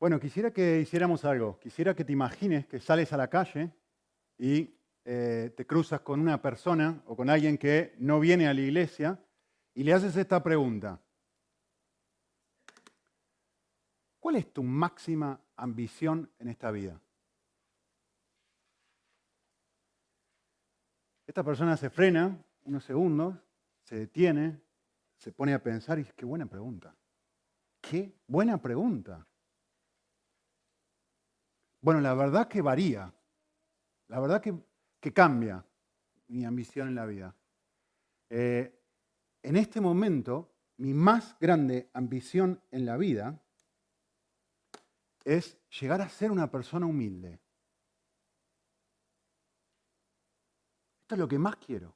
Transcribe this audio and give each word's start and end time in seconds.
Bueno, 0.00 0.18
quisiera 0.18 0.50
que 0.50 0.80
hiciéramos 0.80 1.26
algo. 1.26 1.58
Quisiera 1.58 1.94
que 1.94 2.06
te 2.06 2.12
imagines 2.12 2.64
que 2.66 2.80
sales 2.80 3.12
a 3.12 3.18
la 3.18 3.28
calle 3.28 3.70
y 4.38 4.74
eh, 5.04 5.52
te 5.54 5.66
cruzas 5.66 6.00
con 6.00 6.20
una 6.20 6.40
persona 6.40 7.02
o 7.04 7.14
con 7.14 7.28
alguien 7.28 7.58
que 7.58 7.94
no 7.98 8.18
viene 8.18 8.48
a 8.48 8.54
la 8.54 8.62
iglesia 8.62 9.22
y 9.74 9.84
le 9.84 9.92
haces 9.92 10.16
esta 10.16 10.42
pregunta. 10.42 10.98
¿Cuál 14.18 14.36
es 14.36 14.50
tu 14.50 14.62
máxima 14.62 15.38
ambición 15.54 16.30
en 16.38 16.48
esta 16.48 16.70
vida? 16.70 16.98
Esta 21.26 21.44
persona 21.44 21.76
se 21.76 21.90
frena 21.90 22.42
unos 22.64 22.84
segundos, 22.84 23.36
se 23.82 23.96
detiene, 23.96 24.62
se 25.18 25.30
pone 25.30 25.52
a 25.52 25.62
pensar 25.62 25.98
y 25.98 26.04
dice, 26.04 26.14
qué 26.16 26.24
buena 26.24 26.46
pregunta. 26.46 26.96
Qué 27.82 28.14
buena 28.26 28.56
pregunta. 28.56 29.26
Bueno, 31.80 32.00
la 32.00 32.14
verdad 32.14 32.48
que 32.48 32.60
varía. 32.60 33.12
La 34.08 34.20
verdad 34.20 34.42
que, 34.42 35.12
cambia 35.12 35.64
mi 36.28 36.44
ambición 36.44 36.88
en 36.88 36.94
la 36.94 37.06
vida. 37.06 37.34
Eh, 38.28 38.78
en 39.42 39.56
este 39.56 39.80
momento, 39.80 40.52
mi 40.76 40.92
más 40.92 41.36
grande 41.38 41.90
ambición 41.94 42.60
en 42.70 42.84
la 42.84 42.96
vida 42.96 43.40
es 45.24 45.58
llegar 45.80 46.00
a 46.00 46.08
ser 46.08 46.30
una 46.30 46.50
persona 46.50 46.86
humilde. 46.86 47.40
Esto 51.02 51.14
es 51.14 51.18
lo 51.18 51.28
que 51.28 51.38
más 51.38 51.56
quiero. 51.56 51.94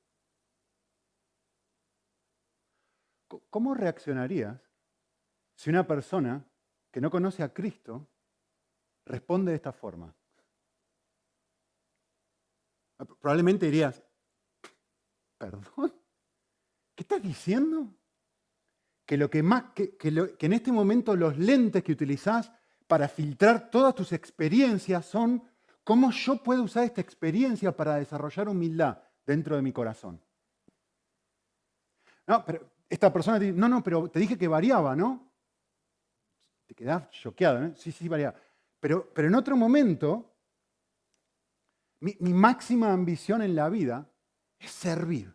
¿Cómo 3.50 3.74
reaccionarías 3.74 4.60
si 5.56 5.70
una 5.70 5.86
persona 5.86 6.44
que 6.90 7.00
no 7.00 7.10
conoce 7.10 7.42
a 7.42 7.52
Cristo 7.52 8.08
responde 9.06 9.52
de 9.52 9.56
esta 9.56 9.72
forma. 9.72 10.14
Probablemente 13.20 13.66
dirías, 13.66 14.02
¿perdón? 15.36 15.92
¿Qué 16.94 17.02
estás 17.02 17.22
diciendo? 17.22 17.92
Que, 19.04 19.16
lo 19.16 19.28
que, 19.28 19.42
más, 19.42 19.72
que, 19.74 19.96
que 19.96 20.46
en 20.46 20.52
este 20.52 20.72
momento 20.72 21.14
los 21.14 21.36
lentes 21.36 21.82
que 21.82 21.92
utilizás 21.92 22.50
para 22.86 23.08
filtrar 23.08 23.70
todas 23.70 23.94
tus 23.94 24.12
experiencias 24.12 25.04
son 25.04 25.42
cómo 25.82 26.10
yo 26.10 26.42
puedo 26.42 26.62
usar 26.62 26.84
esta 26.84 27.00
experiencia 27.00 27.76
para 27.76 27.96
desarrollar 27.96 28.48
humildad 28.48 28.98
dentro 29.26 29.56
de 29.56 29.62
mi 29.62 29.72
corazón. 29.72 30.20
No, 32.26 32.44
pero 32.44 32.70
esta 32.88 33.12
persona 33.12 33.38
dice, 33.38 33.52
no, 33.52 33.68
no, 33.68 33.82
pero 33.82 34.08
te 34.08 34.18
dije 34.18 34.38
que 34.38 34.48
variaba, 34.48 34.96
¿no? 34.96 35.30
Te 36.66 36.74
quedás 36.74 37.10
choqueado, 37.10 37.60
¿no? 37.60 37.76
Sí, 37.76 37.92
sí, 37.92 38.08
variaba. 38.08 38.34
Pero, 38.84 39.10
en 39.16 39.34
otro 39.34 39.56
momento, 39.56 40.36
mi, 42.00 42.34
máxima 42.34 42.92
ambición 42.92 43.40
en 43.40 43.56
la 43.56 43.70
vida 43.70 44.12
es 44.58 44.70
servir. 44.72 45.34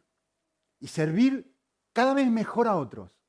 Y 0.79 0.85
servir 0.85 1.51
cada 1.91 2.13
vez 2.13 2.29
mejor 2.29 2.67
a 2.67 2.75
otros. 2.75 3.19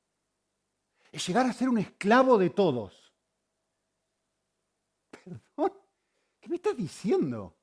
Es 1.11 1.27
llegar 1.27 1.47
a 1.47 1.55
ser 1.55 1.71
un 1.71 1.79
esclavo 1.79 2.37
de 2.37 2.51
todos. 2.51 3.15
Perdón, 5.11 5.73
¿qué 6.39 6.51
me 6.51 6.57
estás 6.57 6.77
diciendo? 6.77 7.57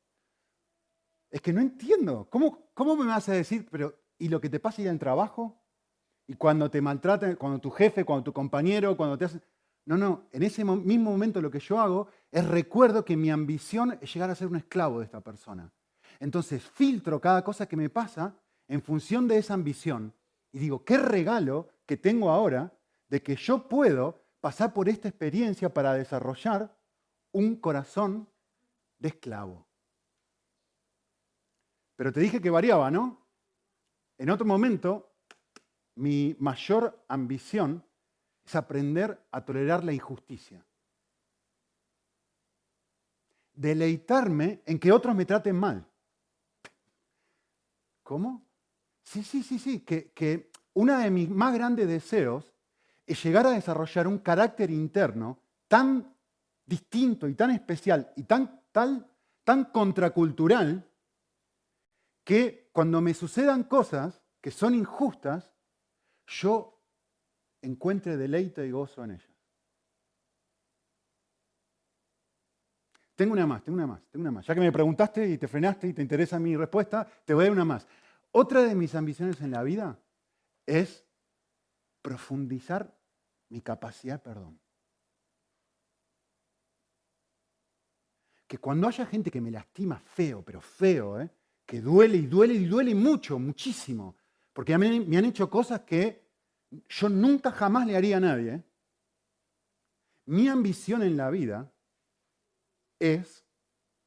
Es 1.29 1.41
que 1.41 1.53
no 1.53 1.61
entiendo. 1.61 2.27
¿Cómo, 2.31 2.71
cómo 2.73 2.95
me 2.95 3.05
vas 3.05 3.29
a 3.29 3.33
decir, 3.33 3.67
pero 3.69 4.01
¿y 4.17 4.29
lo 4.29 4.41
que 4.41 4.49
te 4.49 4.59
pasa 4.59 4.81
en 4.81 4.87
el 4.87 4.97
trabajo? 4.97 5.61
Y 6.25 6.33
cuando 6.33 6.71
te 6.71 6.81
maltratan, 6.81 7.35
cuando 7.35 7.59
tu 7.59 7.69
jefe, 7.69 8.03
cuando 8.03 8.23
tu 8.23 8.33
compañero, 8.33 8.97
cuando 8.97 9.15
te 9.15 9.25
hacen... 9.25 9.43
No, 9.85 9.95
no, 9.95 10.27
en 10.31 10.41
ese 10.41 10.65
mismo 10.65 11.11
momento 11.11 11.39
lo 11.39 11.51
que 11.51 11.59
yo 11.59 11.79
hago 11.79 12.09
es 12.31 12.45
recuerdo 12.45 13.05
que 13.05 13.17
mi 13.17 13.29
ambición 13.29 13.97
es 14.01 14.13
llegar 14.13 14.29
a 14.29 14.35
ser 14.35 14.47
un 14.47 14.57
esclavo 14.57 14.99
de 14.99 15.05
esta 15.05 15.21
persona. 15.21 15.71
Entonces 16.19 16.63
filtro 16.63 17.21
cada 17.21 17.43
cosa 17.43 17.67
que 17.67 17.77
me 17.77 17.89
pasa 17.89 18.35
en 18.67 18.81
función 18.81 19.27
de 19.27 19.37
esa 19.37 19.53
ambición 19.53 20.13
y 20.51 20.59
digo, 20.59 20.83
qué 20.83 20.97
regalo 20.97 21.69
que 21.85 21.97
tengo 21.97 22.29
ahora 22.29 22.73
de 23.09 23.21
que 23.21 23.35
yo 23.35 23.67
puedo 23.67 24.23
pasar 24.41 24.73
por 24.73 24.89
esta 24.89 25.07
experiencia 25.07 25.73
para 25.73 25.93
desarrollar 25.93 26.75
un 27.31 27.55
corazón 27.55 28.27
de 28.99 29.09
esclavo. 29.09 29.67
Pero 31.95 32.11
te 32.11 32.19
dije 32.19 32.41
que 32.41 32.49
variaba, 32.49 32.91
¿no? 32.91 33.25
En 34.17 34.29
otro 34.29 34.45
momento, 34.45 35.15
mi 35.95 36.35
mayor 36.39 37.05
ambición 37.07 37.83
es 38.45 38.55
aprender 38.55 39.25
a 39.31 39.43
tolerar 39.43 39.83
la 39.83 39.93
injusticia. 39.93 40.66
Deleitarme 43.57 44.61
en 44.65 44.79
que 44.79 44.91
otros 44.91 45.13
me 45.15 45.25
traten 45.25 45.55
mal. 45.55 45.85
¿Cómo? 48.03 48.45
Sí, 49.03 49.23
sí, 49.23 49.43
sí, 49.43 49.59
sí, 49.59 49.81
que, 49.81 50.11
que 50.11 50.49
uno 50.75 50.97
de 50.97 51.09
mis 51.09 51.29
más 51.29 51.53
grandes 51.53 51.87
deseos 51.87 52.53
es 53.05 53.21
llegar 53.23 53.45
a 53.47 53.51
desarrollar 53.51 54.07
un 54.07 54.19
carácter 54.19 54.69
interno 54.69 55.39
tan 55.67 56.15
distinto 56.65 57.27
y 57.27 57.33
tan 57.33 57.51
especial 57.51 58.13
y 58.15 58.23
tan, 58.23 58.61
tal, 58.71 59.09
tan 59.43 59.65
contracultural 59.65 60.87
que 62.23 62.69
cuando 62.71 63.01
me 63.01 63.13
sucedan 63.13 63.63
cosas 63.63 64.21
que 64.41 64.51
son 64.51 64.75
injustas, 64.75 65.51
yo 66.27 66.83
encuentre 67.61 68.17
deleite 68.17 68.67
y 68.67 68.71
gozo 68.71 69.03
en 69.03 69.11
ellas. 69.11 69.36
Tengo 73.17 73.33
una 73.33 73.47
más, 73.47 73.63
tengo 73.63 73.77
una 73.77 73.87
más, 73.87 74.03
tengo 74.11 74.21
una 74.21 74.31
más. 74.31 74.45
Ya 74.45 74.53
que 74.53 74.61
me 74.61 74.71
preguntaste 74.71 75.27
y 75.27 75.39
te 75.39 75.47
frenaste 75.47 75.87
y 75.87 75.93
te 75.93 76.03
interesa 76.03 76.37
mi 76.37 76.55
respuesta, 76.55 77.03
te 77.25 77.33
voy 77.33 77.45
a 77.45 77.47
dar 77.47 77.53
una 77.53 77.65
más. 77.65 77.87
Otra 78.31 78.61
de 78.61 78.75
mis 78.75 78.93
ambiciones 78.93 79.41
en 79.41 79.49
la 79.49 79.63
vida 79.63 79.99
es 80.67 81.03
profundizar 82.03 82.95
mi 83.49 83.61
capacidad 83.61 84.17
de 84.17 84.19
perdón. 84.19 84.59
Que 88.45 88.59
cuando 88.59 88.87
haya 88.87 89.07
gente 89.07 89.31
que 89.31 89.41
me 89.41 89.49
lastima 89.49 89.97
feo, 89.97 90.43
pero 90.45 90.61
feo, 90.61 91.19
¿eh? 91.19 91.27
que 91.65 91.81
duele 91.81 92.17
y 92.17 92.27
duele 92.27 92.53
y 92.53 92.65
duele 92.65 92.93
mucho, 92.93 93.39
muchísimo, 93.39 94.15
porque 94.53 94.77
me 94.77 95.17
han 95.17 95.25
hecho 95.25 95.49
cosas 95.49 95.81
que 95.81 96.23
yo 96.87 97.09
nunca 97.09 97.51
jamás 97.51 97.87
le 97.87 97.97
haría 97.97 98.17
a 98.17 98.19
nadie. 98.19 98.53
¿eh? 98.53 98.63
Mi 100.27 100.47
ambición 100.49 101.01
en 101.01 101.17
la 101.17 101.31
vida 101.31 101.73
es 102.99 103.45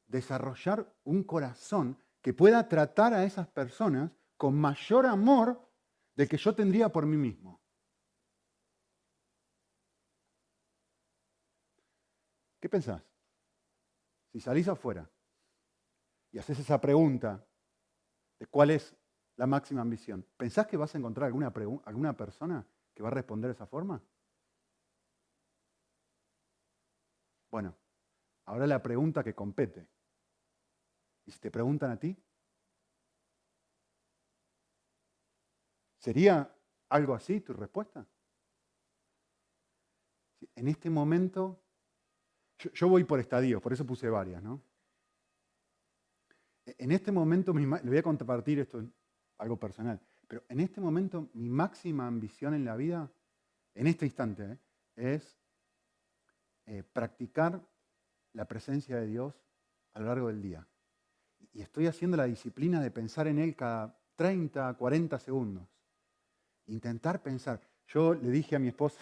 desarrollar 0.07 0.93
un 1.03 1.23
corazón 1.23 1.97
que 2.21 2.33
pueda 2.33 2.67
tratar 2.67 3.13
a 3.13 3.23
esas 3.23 3.47
personas 3.47 4.11
con 4.37 4.55
mayor 4.55 5.05
amor 5.05 5.69
del 6.15 6.27
que 6.27 6.37
yo 6.37 6.53
tendría 6.53 6.89
por 6.89 7.05
mí 7.05 7.17
mismo. 7.17 7.61
¿Qué 12.59 12.69
pensás? 12.69 13.01
Si 14.31 14.39
salís 14.39 14.67
afuera 14.67 15.09
y 16.31 16.37
haces 16.37 16.59
esa 16.59 16.79
pregunta 16.79 17.45
de 18.39 18.45
cuál 18.47 18.71
es 18.71 18.95
la 19.35 19.47
máxima 19.47 19.81
ambición. 19.81 20.25
¿Pensás 20.37 20.67
que 20.67 20.77
vas 20.77 20.93
a 20.93 20.97
encontrar 20.97 21.27
alguna, 21.27 21.51
alguna 21.85 22.15
persona 22.15 22.65
que 22.93 23.03
va 23.03 23.09
a 23.09 23.11
responder 23.11 23.49
de 23.49 23.53
esa 23.53 23.65
forma? 23.65 24.01
Bueno, 27.49 27.75
ahora 28.51 28.67
la 28.67 28.83
pregunta 28.83 29.23
que 29.23 29.33
compete. 29.33 29.87
¿Y 31.25 31.31
si 31.31 31.39
te 31.39 31.49
preguntan 31.49 31.91
a 31.91 31.97
ti? 31.97 32.17
¿Sería 35.97 36.53
algo 36.89 37.13
así 37.13 37.39
tu 37.39 37.53
respuesta? 37.53 38.05
En 40.55 40.67
este 40.67 40.89
momento, 40.89 41.63
yo, 42.57 42.89
voy 42.89 43.05
por 43.05 43.21
estadios, 43.21 43.61
por 43.61 43.71
eso 43.71 43.85
puse 43.85 44.09
varias, 44.09 44.43
¿no? 44.43 44.61
En 46.65 46.91
este 46.91 47.11
momento, 47.11 47.53
le 47.53 47.67
voy 47.67 47.97
a 47.97 48.03
compartir 48.03 48.59
esto 48.59 48.83
algo 49.37 49.57
personal. 49.57 50.01
Pero 50.27 50.43
en 50.49 50.59
este 50.59 50.81
momento 50.81 51.29
mi 51.33 51.49
máxima 51.49 52.05
ambición 52.05 52.53
en 52.53 52.65
la 52.65 52.75
vida, 52.75 53.09
en 53.75 53.87
este 53.87 54.05
instante, 54.05 54.43
¿eh? 54.43 54.59
es 54.97 55.39
eh, 56.65 56.83
practicar 56.83 57.65
la 58.33 58.45
presencia 58.45 58.97
de 58.97 59.07
Dios 59.07 59.33
a 59.93 59.99
lo 59.99 60.07
largo 60.07 60.27
del 60.27 60.41
día. 60.41 60.67
Y 61.53 61.61
estoy 61.61 61.87
haciendo 61.87 62.17
la 62.17 62.25
disciplina 62.25 62.81
de 62.81 62.91
pensar 62.91 63.27
en 63.27 63.39
Él 63.39 63.55
cada 63.55 63.97
30, 64.15 64.73
40 64.75 65.19
segundos. 65.19 65.67
Intentar 66.67 67.21
pensar. 67.21 67.59
Yo 67.87 68.13
le 68.13 68.29
dije 68.29 68.55
a 68.55 68.59
mi 68.59 68.69
esposa, 68.69 69.01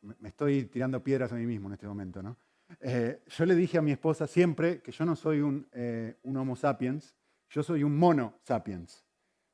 me 0.02 0.28
estoy 0.28 0.64
tirando 0.66 1.02
piedras 1.02 1.32
a 1.32 1.36
mí 1.36 1.46
mismo 1.46 1.68
en 1.68 1.74
este 1.74 1.86
momento, 1.86 2.22
¿no? 2.22 2.36
Eh, 2.80 3.22
yo 3.26 3.44
le 3.44 3.54
dije 3.54 3.78
a 3.78 3.82
mi 3.82 3.92
esposa 3.92 4.26
siempre 4.26 4.80
que 4.80 4.92
yo 4.92 5.04
no 5.04 5.14
soy 5.16 5.40
un, 5.40 5.68
un 6.22 6.36
Homo 6.36 6.56
sapiens, 6.56 7.14
yo 7.50 7.62
soy 7.62 7.84
un 7.84 7.96
mono 7.96 8.38
sapiens. 8.42 9.04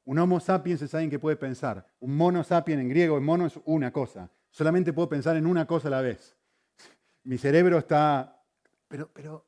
Un 0.04 0.18
Homo 0.18 0.40
sapiens 0.40 0.80
es 0.82 0.94
alguien 0.94 1.10
que 1.10 1.18
puede 1.18 1.36
pensar. 1.36 1.86
Un 2.00 2.16
mono 2.16 2.44
sapiens 2.44 2.80
en 2.80 2.88
griego, 2.88 3.16
el 3.16 3.24
mono 3.24 3.46
es 3.46 3.58
una 3.64 3.92
cosa. 3.92 4.30
Solamente 4.50 4.92
puedo 4.92 5.08
pensar 5.08 5.36
en 5.36 5.46
una 5.46 5.66
cosa 5.66 5.88
a 5.88 5.90
la 5.90 6.00
vez. 6.00 6.36
mi 7.24 7.38
cerebro 7.38 7.78
está... 7.78 8.37
Pero, 8.88 9.10
pero 9.12 9.46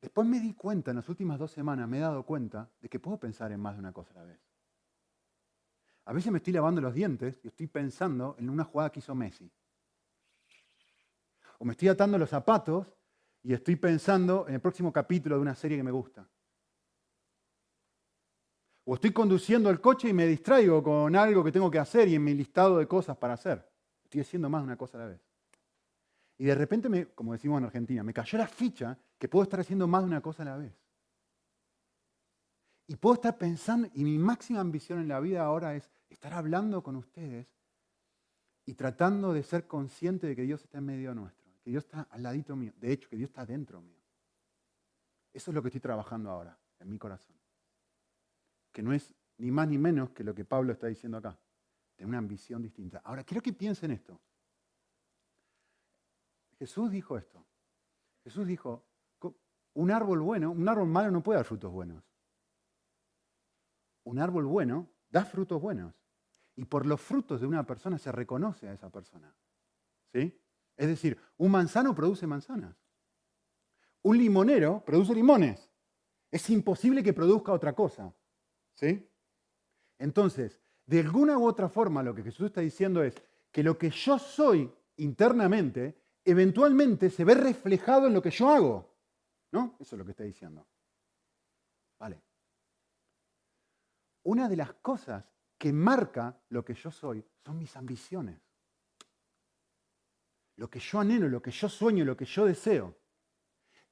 después 0.00 0.26
me 0.26 0.38
di 0.40 0.54
cuenta, 0.54 0.90
en 0.90 0.96
las 0.96 1.08
últimas 1.08 1.38
dos 1.38 1.50
semanas 1.50 1.88
me 1.88 1.98
he 1.98 2.00
dado 2.00 2.24
cuenta 2.24 2.70
de 2.80 2.88
que 2.88 3.00
puedo 3.00 3.18
pensar 3.18 3.50
en 3.50 3.60
más 3.60 3.74
de 3.74 3.80
una 3.80 3.92
cosa 3.92 4.12
a 4.12 4.16
la 4.16 4.24
vez. 4.24 4.40
A 6.06 6.12
veces 6.12 6.30
me 6.30 6.38
estoy 6.38 6.52
lavando 6.52 6.82
los 6.82 6.94
dientes 6.94 7.40
y 7.42 7.48
estoy 7.48 7.66
pensando 7.66 8.36
en 8.38 8.50
una 8.50 8.64
jugada 8.64 8.92
que 8.92 8.98
hizo 8.98 9.14
Messi. 9.14 9.50
O 11.58 11.64
me 11.64 11.72
estoy 11.72 11.88
atando 11.88 12.18
los 12.18 12.28
zapatos 12.28 12.86
y 13.42 13.54
estoy 13.54 13.76
pensando 13.76 14.46
en 14.46 14.54
el 14.54 14.60
próximo 14.60 14.92
capítulo 14.92 15.36
de 15.36 15.42
una 15.42 15.54
serie 15.54 15.78
que 15.78 15.82
me 15.82 15.90
gusta. 15.90 16.28
O 18.84 18.94
estoy 18.94 19.12
conduciendo 19.12 19.70
el 19.70 19.80
coche 19.80 20.10
y 20.10 20.12
me 20.12 20.26
distraigo 20.26 20.82
con 20.82 21.16
algo 21.16 21.42
que 21.42 21.52
tengo 21.52 21.70
que 21.70 21.78
hacer 21.78 22.08
y 22.08 22.16
en 22.16 22.24
mi 22.24 22.34
listado 22.34 22.76
de 22.76 22.86
cosas 22.86 23.16
para 23.16 23.34
hacer. 23.34 23.66
Estoy 24.02 24.20
haciendo 24.20 24.50
más 24.50 24.60
de 24.60 24.66
una 24.66 24.76
cosa 24.76 24.98
a 24.98 25.00
la 25.00 25.06
vez. 25.06 25.33
Y 26.38 26.44
de 26.44 26.54
repente, 26.54 26.88
me, 26.88 27.06
como 27.06 27.32
decimos 27.32 27.58
en 27.58 27.64
Argentina, 27.66 28.02
me 28.02 28.12
cayó 28.12 28.38
la 28.38 28.46
ficha 28.46 28.98
que 29.18 29.28
puedo 29.28 29.44
estar 29.44 29.60
haciendo 29.60 29.86
más 29.86 30.02
de 30.02 30.08
una 30.08 30.20
cosa 30.20 30.42
a 30.42 30.46
la 30.46 30.56
vez. 30.56 30.74
Y 32.86 32.96
puedo 32.96 33.14
estar 33.14 33.38
pensando, 33.38 33.88
y 33.94 34.04
mi 34.04 34.18
máxima 34.18 34.60
ambición 34.60 34.98
en 35.00 35.08
la 35.08 35.20
vida 35.20 35.42
ahora 35.42 35.74
es 35.74 35.90
estar 36.08 36.34
hablando 36.34 36.82
con 36.82 36.96
ustedes 36.96 37.46
y 38.66 38.74
tratando 38.74 39.32
de 39.32 39.42
ser 39.42 39.66
consciente 39.66 40.26
de 40.26 40.36
que 40.36 40.42
Dios 40.42 40.62
está 40.62 40.78
en 40.78 40.86
medio 40.86 41.14
nuestro, 41.14 41.50
que 41.62 41.70
Dios 41.70 41.84
está 41.84 42.02
al 42.10 42.22
ladito 42.22 42.56
mío, 42.56 42.72
de 42.76 42.92
hecho, 42.92 43.08
que 43.08 43.16
Dios 43.16 43.30
está 43.30 43.46
dentro 43.46 43.80
mío. 43.80 44.02
Eso 45.32 45.50
es 45.50 45.54
lo 45.54 45.62
que 45.62 45.68
estoy 45.68 45.80
trabajando 45.80 46.30
ahora 46.30 46.58
en 46.80 46.90
mi 46.90 46.98
corazón 46.98 47.34
que 48.74 48.82
no 48.82 48.92
es 48.92 49.14
ni 49.38 49.50
más 49.50 49.68
ni 49.68 49.78
menos 49.78 50.10
que 50.10 50.24
lo 50.24 50.34
que 50.34 50.44
Pablo 50.44 50.72
está 50.72 50.88
diciendo 50.88 51.16
acá. 51.16 51.38
Tiene 51.94 52.08
una 52.08 52.18
ambición 52.18 52.60
distinta. 52.60 53.00
Ahora, 53.04 53.22
quiero 53.22 53.40
que 53.40 53.52
piensen 53.52 53.92
esto. 53.92 54.20
Jesús 56.64 56.90
dijo 56.90 57.18
esto. 57.18 57.44
Jesús 58.22 58.46
dijo, 58.46 58.86
un 59.74 59.90
árbol 59.90 60.20
bueno, 60.20 60.50
un 60.50 60.66
árbol 60.66 60.88
malo 60.88 61.10
no 61.10 61.22
puede 61.22 61.36
dar 61.36 61.44
frutos 61.44 61.70
buenos. 61.70 62.02
Un 64.04 64.18
árbol 64.18 64.46
bueno 64.46 64.88
da 65.10 65.26
frutos 65.26 65.60
buenos. 65.60 65.94
Y 66.56 66.64
por 66.64 66.86
los 66.86 67.02
frutos 67.02 67.42
de 67.42 67.46
una 67.46 67.66
persona 67.66 67.98
se 67.98 68.10
reconoce 68.10 68.66
a 68.66 68.72
esa 68.72 68.88
persona. 68.88 69.36
¿Sí? 70.10 70.40
Es 70.74 70.86
decir, 70.86 71.18
un 71.36 71.50
manzano 71.50 71.94
produce 71.94 72.26
manzanas. 72.26 72.74
Un 74.00 74.16
limonero 74.16 74.82
produce 74.86 75.14
limones. 75.14 75.70
Es 76.30 76.48
imposible 76.48 77.02
que 77.02 77.12
produzca 77.12 77.52
otra 77.52 77.74
cosa. 77.74 78.10
¿Sí? 78.72 79.06
Entonces, 79.98 80.62
de 80.86 81.00
alguna 81.00 81.36
u 81.36 81.46
otra 81.46 81.68
forma, 81.68 82.02
lo 82.02 82.14
que 82.14 82.22
Jesús 82.22 82.46
está 82.46 82.62
diciendo 82.62 83.02
es 83.02 83.22
que 83.52 83.62
lo 83.62 83.76
que 83.76 83.90
yo 83.90 84.18
soy 84.18 84.72
internamente, 84.96 86.02
eventualmente 86.24 87.10
se 87.10 87.24
ve 87.24 87.34
reflejado 87.34 88.06
en 88.06 88.14
lo 88.14 88.22
que 88.22 88.30
yo 88.30 88.48
hago. 88.48 88.94
¿No? 89.52 89.76
Eso 89.78 89.94
es 89.94 89.98
lo 89.98 90.04
que 90.04 90.12
está 90.12 90.24
diciendo. 90.24 90.66
Vale. 91.98 92.20
Una 94.24 94.48
de 94.48 94.56
las 94.56 94.72
cosas 94.74 95.24
que 95.58 95.72
marca 95.72 96.40
lo 96.48 96.64
que 96.64 96.74
yo 96.74 96.90
soy 96.90 97.24
son 97.44 97.58
mis 97.58 97.76
ambiciones. 97.76 98.40
Lo 100.56 100.68
que 100.70 100.78
yo 100.78 101.00
anhelo, 101.00 101.28
lo 101.28 101.42
que 101.42 101.50
yo 101.50 101.68
sueño, 101.68 102.04
lo 102.04 102.16
que 102.16 102.24
yo 102.24 102.46
deseo. 102.46 102.96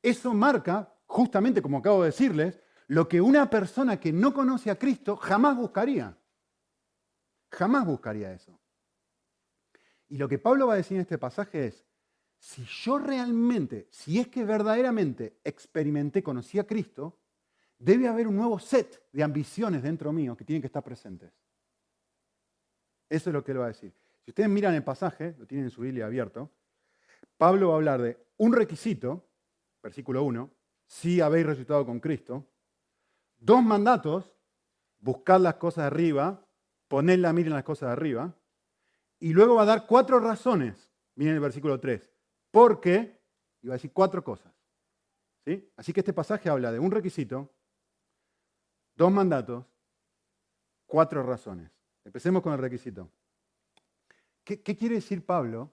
Eso 0.00 0.34
marca, 0.34 0.96
justamente 1.06 1.62
como 1.62 1.79
acabo 1.79 2.02
de 2.02 2.11
decirles, 2.11 2.61
lo 2.88 3.08
que 3.08 3.20
una 3.20 3.49
persona 3.49 3.99
que 3.99 4.12
no 4.12 4.34
conoce 4.34 4.70
a 4.70 4.79
Cristo 4.79 5.17
jamás 5.17 5.56
buscaría. 5.56 6.19
Jamás 7.50 7.87
buscaría 7.87 8.32
eso. 8.32 8.58
Y 10.08 10.19
lo 10.19 10.29
que 10.29 10.38
Pablo 10.38 10.67
va 10.67 10.75
a 10.75 10.76
decir 10.76 10.96
en 10.96 11.02
este 11.02 11.19
pasaje 11.19 11.69
es, 11.69 11.87
si 12.43 12.65
yo 12.65 12.99
realmente, 12.99 13.87
si 13.89 14.19
es 14.19 14.27
que 14.27 14.44
verdaderamente 14.44 15.39
experimenté, 15.44 16.25
conocí 16.25 16.59
a 16.59 16.67
Cristo, 16.67 17.21
debe 17.79 18.09
haber 18.09 18.27
un 18.27 18.35
nuevo 18.35 18.59
set 18.59 19.00
de 19.12 19.23
ambiciones 19.23 19.81
dentro 19.81 20.12
mío 20.12 20.37
que 20.37 20.44
tienen 20.44 20.61
que 20.61 20.67
estar 20.67 20.83
presentes. 20.83 21.33
Eso 23.09 23.31
es 23.31 23.35
lo 23.35 23.44
que 23.44 23.53
él 23.53 23.61
va 23.61 23.67
a 23.67 23.69
decir. 23.69 23.94
Si 24.25 24.33
ustedes 24.33 24.50
miran 24.50 24.75
el 24.75 24.83
pasaje, 24.83 25.37
lo 25.39 25.47
tienen 25.47 25.67
en 25.67 25.71
su 25.71 25.83
Biblia 25.83 26.06
abierto, 26.06 26.50
Pablo 27.37 27.69
va 27.69 27.75
a 27.75 27.77
hablar 27.77 28.03
de 28.03 28.19
un 28.39 28.53
requisito, 28.53 29.25
versículo 29.81 30.25
1, 30.25 30.50
si 30.85 31.21
habéis 31.21 31.47
resucitado 31.47 31.87
con 31.87 32.00
Cristo, 32.00 32.50
dos 33.39 33.62
mandatos, 33.62 34.37
buscar 34.99 35.41
las 35.41 35.55
cosas 35.55 35.85
de 35.85 35.87
arriba, 35.87 36.44
poner 36.89 37.21
la 37.21 37.33
mira 37.33 37.50
en 37.50 37.55
las 37.55 37.62
cosas 37.62 37.91
de 37.91 37.93
arriba, 37.93 38.35
y 39.21 39.33
luego 39.33 39.55
va 39.55 39.62
a 39.62 39.67
dar 39.67 39.87
cuatro 39.87 40.19
razones, 40.19 40.91
miren 41.15 41.35
el 41.35 41.41
versículo 41.41 41.79
3, 41.79 42.12
porque, 42.52 43.20
va 43.66 43.72
a 43.72 43.72
decir 43.72 43.93
cuatro 43.93 44.22
cosas. 44.22 44.54
¿sí? 45.44 45.72
Así 45.76 45.93
que 45.93 46.00
este 46.00 46.12
pasaje 46.12 46.49
habla 46.49 46.70
de 46.70 46.78
un 46.78 46.93
requisito, 46.93 47.52
dos 48.94 49.10
mandatos, 49.10 49.66
cuatro 50.87 51.25
razones. 51.25 51.72
Empecemos 52.04 52.43
con 52.43 52.52
el 52.52 52.60
requisito. 52.60 53.10
¿Qué, 54.44 54.62
qué 54.62 54.76
quiere 54.76 54.96
decir 54.96 55.25
Pablo 55.25 55.72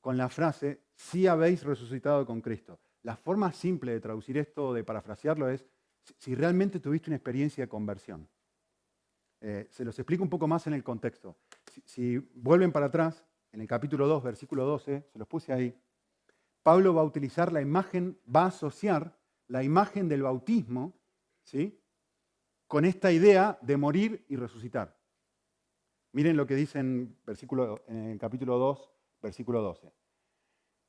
con 0.00 0.16
la 0.16 0.28
frase, 0.28 0.84
si 0.94 1.26
habéis 1.26 1.64
resucitado 1.64 2.24
con 2.24 2.40
Cristo? 2.40 2.78
La 3.02 3.16
forma 3.16 3.50
simple 3.52 3.92
de 3.92 4.00
traducir 4.00 4.36
esto, 4.38 4.74
de 4.74 4.84
parafrasearlo, 4.84 5.48
es, 5.48 5.64
si 6.18 6.34
realmente 6.34 6.80
tuviste 6.80 7.10
una 7.10 7.16
experiencia 7.16 7.64
de 7.64 7.68
conversión. 7.68 8.28
Eh, 9.40 9.68
se 9.70 9.84
los 9.84 9.98
explico 9.98 10.22
un 10.22 10.30
poco 10.30 10.48
más 10.48 10.66
en 10.66 10.74
el 10.74 10.82
contexto. 10.82 11.36
Si, 11.84 12.18
vuelven 12.34 12.72
para 12.72 12.86
atrás, 12.86 13.24
en 13.52 13.60
el 13.60 13.66
capítulo 13.66 14.06
2, 14.06 14.22
versículo 14.22 14.64
12, 14.64 15.08
se 15.12 15.18
los 15.18 15.28
puse 15.28 15.52
ahí, 15.52 15.74
Pablo 16.62 16.94
va 16.94 17.02
a 17.02 17.04
utilizar 17.04 17.52
la 17.52 17.60
imagen, 17.60 18.18
va 18.24 18.42
a 18.42 18.48
asociar 18.48 19.16
la 19.46 19.62
imagen 19.62 20.08
del 20.08 20.22
bautismo, 20.22 20.92
¿sí? 21.42 21.80
Con 22.66 22.84
esta 22.84 23.10
idea 23.10 23.58
de 23.62 23.76
morir 23.76 24.26
y 24.28 24.36
resucitar. 24.36 24.98
Miren 26.12 26.36
lo 26.36 26.46
que 26.46 26.56
dice 26.56 26.78
en, 26.80 27.16
el 27.26 28.18
capítulo 28.18 28.58
2, 28.58 28.90
versículo 29.22 29.62
12. 29.62 29.92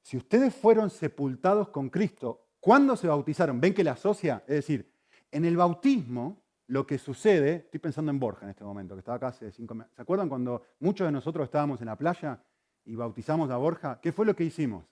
Si 0.02 0.18
ustedes 0.18 0.54
fueron 0.54 0.90
sepultados 0.90 1.70
con 1.70 1.90
Cristo, 1.90 2.50
¿cuándo 2.60 2.96
se 2.96 3.08
bautizaron? 3.08 3.62
¿Ven 3.62 3.74
que 3.74 3.84
la 3.84 3.94
asocia? 3.94 4.44
Es 4.48 4.56
decir, 4.56 4.92
en 5.32 5.46
el 5.46 5.56
bautismo, 5.56 6.44
lo 6.68 6.86
que 6.86 6.98
sucede, 6.98 7.56
estoy 7.66 7.80
pensando 7.80 8.12
en 8.12 8.20
Borja 8.20 8.46
en 8.46 8.52
este 8.52 8.64
momento, 8.64 8.96
que 8.96 9.00
estaba 9.00 9.18
acá 9.18 9.28
hace 9.28 9.52
cinco 9.52 9.76
meses. 9.76 9.94
¿Se 9.96 10.02
acuerdan 10.02 10.30
cuando 10.30 10.64
muchos 10.80 11.08
de 11.08 11.12
nosotros 11.12 11.46
estábamos 11.46 11.80
en 11.82 11.88
la 11.88 11.98
playa 11.98 12.44
y 12.90 12.96
bautizamos 12.96 13.52
a 13.52 13.58
Borja? 13.58 14.00
¿Qué 14.02 14.12
fue 14.12 14.26
lo 14.26 14.36
que 14.36 14.44
hicimos? 14.44 14.84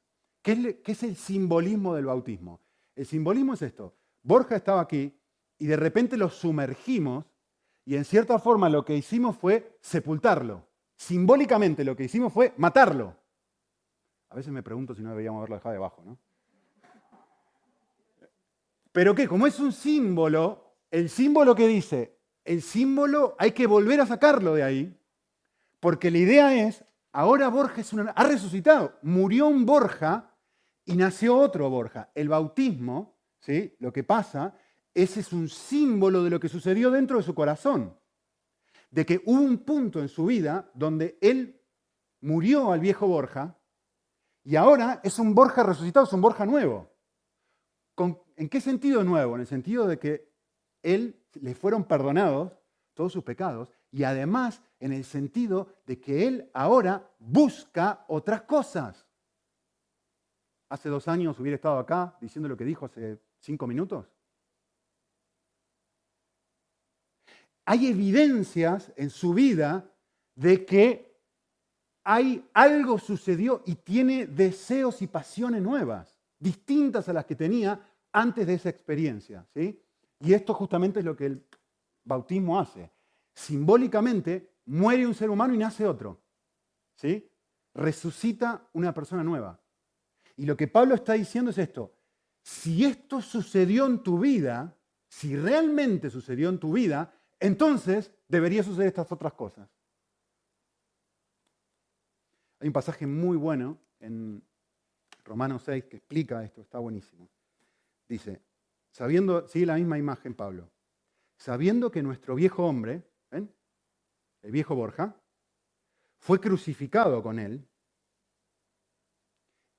¿Qué 0.44 0.80
es, 0.86 1.02
el 1.02 1.16
simbolismo 1.16 1.96
del 1.96 2.06
bautismo? 2.06 2.62
El 2.96 3.08
simbolismo 3.08 3.56
es 3.56 3.64
esto. 3.64 3.96
Borja 4.22 4.56
estaba 4.56 4.82
aquí 4.82 5.20
y 5.58 5.66
de 5.66 5.76
repente 5.78 6.16
lo 6.16 6.30
sumergimos 6.30 7.26
y 7.86 7.96
en 7.96 8.06
cierta 8.06 8.38
forma 8.38 8.70
lo 8.70 8.86
que 8.86 8.96
hicimos 8.96 9.36
fue 9.36 9.80
sepultarlo. 9.82 10.68
Simbólicamente 10.96 11.84
lo 11.84 11.96
que 11.96 12.04
hicimos 12.04 12.32
fue 12.32 12.54
matarlo. 12.58 13.18
A 14.30 14.36
veces 14.36 14.54
me 14.54 14.62
pregunto 14.62 14.94
si 14.94 15.02
no 15.02 15.10
deberíamos 15.10 15.40
haberlo 15.40 15.56
dejado 15.56 15.74
debajo, 15.74 16.04
¿no? 16.06 16.20
Pero 18.92 19.16
que 19.16 19.28
como 19.28 19.48
es 19.48 19.60
un 19.60 19.72
símbolo, 19.72 20.76
el 20.92 21.10
símbolo 21.10 21.56
que 21.56 21.68
dice, 21.68 22.20
el 22.46 22.62
símbolo 22.62 23.36
hay 23.40 23.54
que 23.54 23.66
volver 23.66 24.02
a 24.02 24.06
sacarlo 24.06 24.54
de 24.54 24.64
ahí, 24.64 25.00
porque 25.80 26.12
la 26.12 26.20
idea 26.20 26.68
es, 26.68 26.84
ahora 27.12 27.50
Borja 27.50 27.82
ha 28.16 28.24
resucitado, 28.24 28.98
murió 29.02 29.48
un 29.48 29.66
Borja 29.66 30.36
y 30.86 30.96
nació 30.96 31.38
otro 31.38 31.70
Borja. 31.70 32.12
El 32.16 32.30
bautismo, 32.30 33.18
¿sí? 33.40 33.76
lo 33.80 33.92
que 33.92 34.04
pasa, 34.04 34.56
ese 34.94 35.20
es 35.20 35.34
un 35.34 35.50
símbolo 35.50 36.24
de 36.24 36.30
lo 36.30 36.40
que 36.40 36.50
sucedió 36.50 36.90
dentro 36.90 37.18
de 37.18 37.24
su 37.24 37.36
corazón, 37.36 37.96
de 38.90 39.06
que 39.06 39.22
hubo 39.26 39.42
un 39.42 39.60
punto 39.60 40.00
en 40.00 40.10
su 40.10 40.26
vida 40.26 40.72
donde 40.74 41.18
él 41.22 41.62
murió 42.22 42.72
al 42.72 42.80
viejo 42.80 43.08
Borja 43.08 43.58
y 44.44 44.56
ahora 44.56 45.02
es 45.04 45.20
un 45.20 45.36
Borja 45.36 45.62
resucitado, 45.62 46.06
es 46.06 46.14
un 46.14 46.22
Borja 46.22 46.46
nuevo. 46.46 46.90
¿En 48.38 48.50
qué 48.50 48.62
sentido 48.62 49.04
nuevo? 49.04 49.36
En 49.36 49.42
el 49.42 49.48
sentido 49.48 49.88
de 49.88 50.00
que 50.00 50.32
él 50.84 51.22
le 51.34 51.54
fueron 51.54 51.84
perdonados 51.84 52.54
todos 52.94 53.12
sus 53.12 53.24
pecados 53.24 53.72
y 53.92 54.04
además 54.04 54.62
en 54.80 54.94
el 54.94 55.04
sentido 55.04 55.74
de 55.86 56.00
que 56.00 56.28
él 56.28 56.50
ahora 56.54 57.10
busca 57.20 58.06
otras 58.08 58.44
cosas. 58.44 59.06
Hace 60.70 60.90
dos 60.90 61.08
años 61.08 61.40
hubiera 61.40 61.56
estado 61.56 61.80
acá 61.80 62.18
diciendo 62.20 62.50
lo 62.50 62.58
que 62.58 62.66
dijo 62.66 62.86
hace 62.86 63.20
cinco 63.40 63.68
minutos. 63.68 64.06
Hay 67.66 67.88
evidencias 67.88 68.92
en 68.96 69.10
su 69.10 69.34
vida 69.34 69.92
de 70.36 70.66
que 70.66 71.08
hay 72.04 72.48
algo 72.54 73.00
sucedió 73.00 73.64
y 73.66 73.76
tiene 73.76 74.28
deseos 74.28 75.02
y 75.02 75.08
pasiones 75.08 75.62
nuevas, 75.62 76.16
distintas 76.40 77.10
a 77.10 77.14
las 77.14 77.26
que 77.26 77.36
tenía 77.36 77.82
antes 78.14 78.48
de 78.48 78.54
esa 78.54 78.70
experiencia. 78.70 79.46
¿sí? 79.54 79.82
Y 80.22 80.34
esto 80.34 80.54
justamente 80.54 81.00
es 81.00 81.06
lo 81.06 81.18
que 81.18 81.26
el 81.26 81.46
bautismo 82.06 82.60
hace. 82.60 82.90
Simbólicamente 83.34 84.57
muere 84.68 85.08
un 85.08 85.16
ser 85.16 85.30
humano 85.30 85.54
y 85.54 85.58
nace 85.58 85.86
otro. 85.86 86.22
¿sí? 86.96 87.30
Resucita 87.74 88.70
una 88.74 88.94
persona 88.94 89.24
nueva. 89.24 89.60
Y 90.36 90.46
lo 90.46 90.56
que 90.56 90.68
Pablo 90.68 90.96
está 90.96 91.14
diciendo 91.14 91.52
es 91.52 91.58
esto. 91.58 91.96
Si 92.44 92.86
esto 92.86 93.22
sucedió 93.22 93.88
en 93.88 94.04
tu 94.04 94.20
vida, 94.20 94.78
si 95.08 95.36
realmente 95.36 96.10
sucedió 96.10 96.50
en 96.50 96.60
tu 96.60 96.74
vida, 96.74 97.14
entonces 97.40 98.14
debería 98.28 98.64
suceder 98.64 98.88
estas 98.88 99.12
otras 99.12 99.34
cosas. 99.34 99.70
Hay 102.60 102.68
un 102.68 102.74
pasaje 102.74 103.06
muy 103.06 103.38
bueno 103.38 103.78
en 104.00 104.44
Romanos 105.24 105.64
6 105.66 105.86
que 105.86 105.98
explica 105.98 106.44
esto, 106.44 106.62
está 106.62 106.80
buenísimo. 106.80 107.30
Dice, 108.08 108.42
sabiendo, 108.92 109.48
sigue 109.48 109.66
la 109.66 109.76
misma 109.76 109.98
imagen 109.98 110.34
Pablo, 110.34 110.72
sabiendo 111.38 111.92
que 111.92 112.02
nuestro 112.02 112.36
viejo 112.36 112.66
hombre, 112.66 113.04
¿ven? 113.30 113.54
El 114.42 114.52
viejo 114.52 114.76
Borja, 114.76 115.16
fue 116.18 116.40
crucificado 116.40 117.22
con 117.22 117.40
él, 117.40 117.68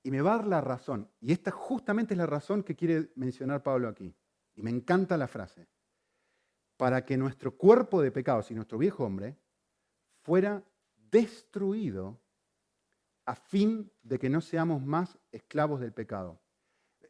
y 0.03 0.11
me 0.11 0.21
va 0.21 0.33
a 0.33 0.37
dar 0.37 0.47
la 0.47 0.61
razón, 0.61 1.11
y 1.19 1.31
esta 1.31 1.51
justamente 1.51 2.13
es 2.13 2.17
la 2.17 2.25
razón 2.25 2.63
que 2.63 2.75
quiere 2.75 3.11
mencionar 3.15 3.63
Pablo 3.63 3.89
aquí, 3.89 4.15
y 4.55 4.61
me 4.61 4.69
encanta 4.69 5.17
la 5.17 5.27
frase, 5.27 5.67
para 6.77 7.05
que 7.05 7.17
nuestro 7.17 7.57
cuerpo 7.57 8.01
de 8.01 8.11
pecados 8.11 8.49
y 8.51 8.55
nuestro 8.55 8.77
viejo 8.77 9.03
hombre 9.03 9.37
fuera 10.21 10.63
destruido 10.95 12.21
a 13.25 13.35
fin 13.35 13.91
de 14.01 14.17
que 14.17 14.29
no 14.29 14.41
seamos 14.41 14.81
más 14.81 15.17
esclavos 15.31 15.81
del 15.81 15.93
pecado. 15.93 16.41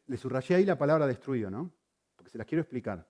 Le 0.06 0.16
subrayé 0.16 0.56
ahí 0.56 0.64
la 0.64 0.76
palabra 0.76 1.06
destruido, 1.06 1.50
¿no? 1.50 1.72
Porque 2.16 2.30
se 2.30 2.38
las 2.38 2.46
quiero 2.46 2.62
explicar. 2.62 3.08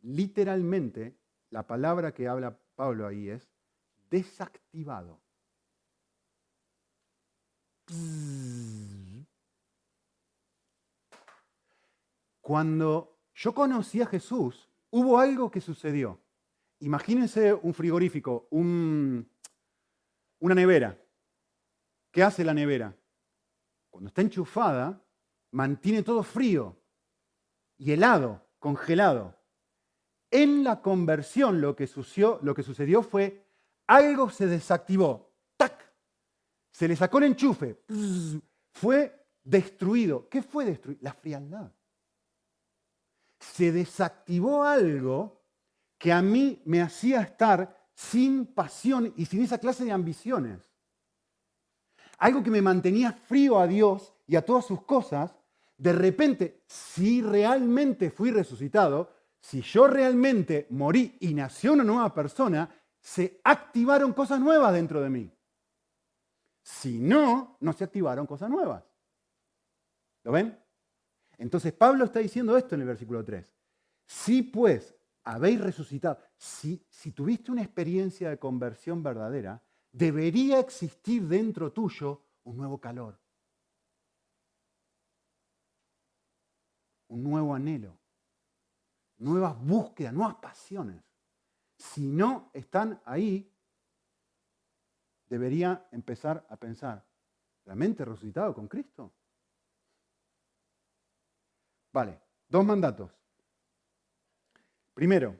Literalmente, 0.00 1.18
la 1.50 1.66
palabra 1.66 2.12
que 2.12 2.28
habla 2.28 2.60
Pablo 2.76 3.06
ahí 3.06 3.30
es 3.30 3.50
desactivado. 4.10 5.20
Cuando 12.40 13.18
yo 13.34 13.54
conocí 13.54 14.02
a 14.02 14.06
Jesús, 14.06 14.68
hubo 14.90 15.18
algo 15.18 15.50
que 15.50 15.60
sucedió. 15.60 16.20
Imagínense 16.80 17.52
un 17.52 17.74
frigorífico, 17.74 18.48
una 18.50 19.24
nevera. 20.40 20.98
¿Qué 22.10 22.22
hace 22.22 22.44
la 22.44 22.54
nevera? 22.54 22.96
Cuando 23.90 24.08
está 24.08 24.22
enchufada, 24.22 25.02
mantiene 25.50 26.02
todo 26.02 26.22
frío 26.22 26.76
y 27.78 27.92
helado, 27.92 28.46
congelado. 28.58 29.36
En 30.30 30.62
la 30.62 30.82
conversión 30.82 31.60
lo 31.60 31.74
que 31.74 31.86
sucedió, 31.86 32.38
lo 32.42 32.54
que 32.54 32.62
sucedió 32.62 33.02
fue 33.02 33.47
algo 33.88 34.30
se 34.30 34.46
desactivó. 34.46 35.32
¡Tac! 35.56 35.92
Se 36.70 36.86
le 36.86 36.94
sacó 36.94 37.18
el 37.18 37.24
enchufe. 37.24 37.82
Fue 38.72 39.26
destruido. 39.42 40.28
¿Qué 40.28 40.42
fue 40.42 40.64
destruido? 40.64 41.00
La 41.02 41.12
frialdad. 41.12 41.72
Se 43.40 43.72
desactivó 43.72 44.62
algo 44.62 45.42
que 45.98 46.12
a 46.12 46.22
mí 46.22 46.62
me 46.64 46.80
hacía 46.80 47.22
estar 47.22 47.88
sin 47.94 48.46
pasión 48.46 49.12
y 49.16 49.26
sin 49.26 49.42
esa 49.42 49.58
clase 49.58 49.84
de 49.84 49.90
ambiciones 49.90 50.68
algo 52.18 52.42
que 52.42 52.50
me 52.50 52.62
mantenía 52.62 53.12
frío 53.12 53.58
a 53.58 53.66
Dios 53.66 54.12
y 54.26 54.36
a 54.36 54.44
todas 54.44 54.66
sus 54.66 54.82
cosas, 54.82 55.34
de 55.76 55.92
repente, 55.92 56.62
si 56.66 57.22
realmente 57.22 58.10
fui 58.10 58.30
resucitado, 58.30 59.12
si 59.40 59.62
yo 59.62 59.86
realmente 59.86 60.66
morí 60.70 61.16
y 61.20 61.32
nació 61.32 61.72
una 61.72 61.84
nueva 61.84 62.12
persona, 62.12 62.68
se 63.08 63.40
activaron 63.42 64.12
cosas 64.12 64.38
nuevas 64.38 64.70
dentro 64.70 65.00
de 65.00 65.08
mí. 65.08 65.32
Si 66.62 66.98
no, 66.98 67.56
no 67.60 67.72
se 67.72 67.84
activaron 67.84 68.26
cosas 68.26 68.50
nuevas. 68.50 68.84
¿Lo 70.24 70.32
ven? 70.32 70.62
Entonces 71.38 71.72
Pablo 71.72 72.04
está 72.04 72.18
diciendo 72.18 72.54
esto 72.54 72.74
en 72.74 72.82
el 72.82 72.86
versículo 72.86 73.24
3. 73.24 73.50
Si 74.04 74.42
pues 74.42 74.94
habéis 75.24 75.58
resucitado, 75.58 76.18
si, 76.36 76.84
si 76.90 77.12
tuviste 77.12 77.50
una 77.50 77.62
experiencia 77.62 78.28
de 78.28 78.38
conversión 78.38 79.02
verdadera, 79.02 79.62
debería 79.90 80.58
existir 80.58 81.26
dentro 81.26 81.72
tuyo 81.72 82.26
un 82.44 82.58
nuevo 82.58 82.78
calor, 82.78 83.18
un 87.06 87.22
nuevo 87.22 87.54
anhelo, 87.54 87.98
nuevas 89.16 89.58
búsquedas, 89.58 90.12
nuevas 90.12 90.36
pasiones. 90.36 91.07
Si 91.78 92.08
no 92.08 92.50
están 92.52 93.00
ahí, 93.04 93.50
debería 95.28 95.88
empezar 95.92 96.44
a 96.48 96.56
pensar, 96.56 97.06
¿realmente 97.64 98.04
resucitado 98.04 98.52
con 98.52 98.66
Cristo? 98.66 99.14
Vale, 101.92 102.20
dos 102.48 102.64
mandatos. 102.64 103.10
Primero, 104.92 105.36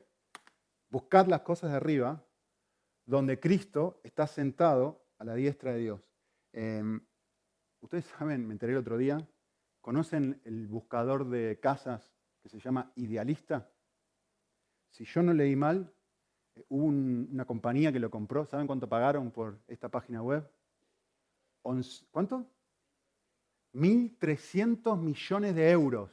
buscar 0.89 1.27
las 1.27 1.41
cosas 1.41 1.71
de 1.71 1.77
arriba 1.77 2.25
donde 3.05 3.41
Cristo 3.41 4.01
está 4.05 4.27
sentado 4.27 5.09
a 5.19 5.25
la 5.25 5.35
diestra 5.35 5.73
de 5.73 5.79
Dios. 5.79 6.01
Em, 6.53 7.01
ustedes 7.81 8.05
saben, 8.19 8.47
me 8.47 8.53
enteré 8.53 8.73
el 8.73 8.79
otro 8.79 8.97
día, 8.97 9.19
¿conocen 9.81 10.41
el 10.45 10.69
buscador 10.69 11.29
de 11.29 11.59
casas 11.59 12.13
que 12.41 12.49
se 12.49 12.61
llama 12.61 12.93
Idealista? 12.95 13.73
Si 14.91 15.05
yo 15.05 15.23
no 15.23 15.33
leí 15.33 15.57
mal, 15.57 15.93
hubo 16.69 16.85
una 16.85 17.45
compañía 17.45 17.93
que 17.93 18.01
lo 18.01 18.11
compró. 18.11 18.47
¿Saben 18.47 18.67
cuánto 18.67 18.89
pagaron 18.89 19.31
por 19.31 19.59
esta 19.69 19.89
página 19.89 20.23
web? 20.23 20.49
¿Cuánto? 21.63 22.47
1.300 23.75 24.99
millones 24.99 25.55
de 25.55 25.71
euros 25.71 26.11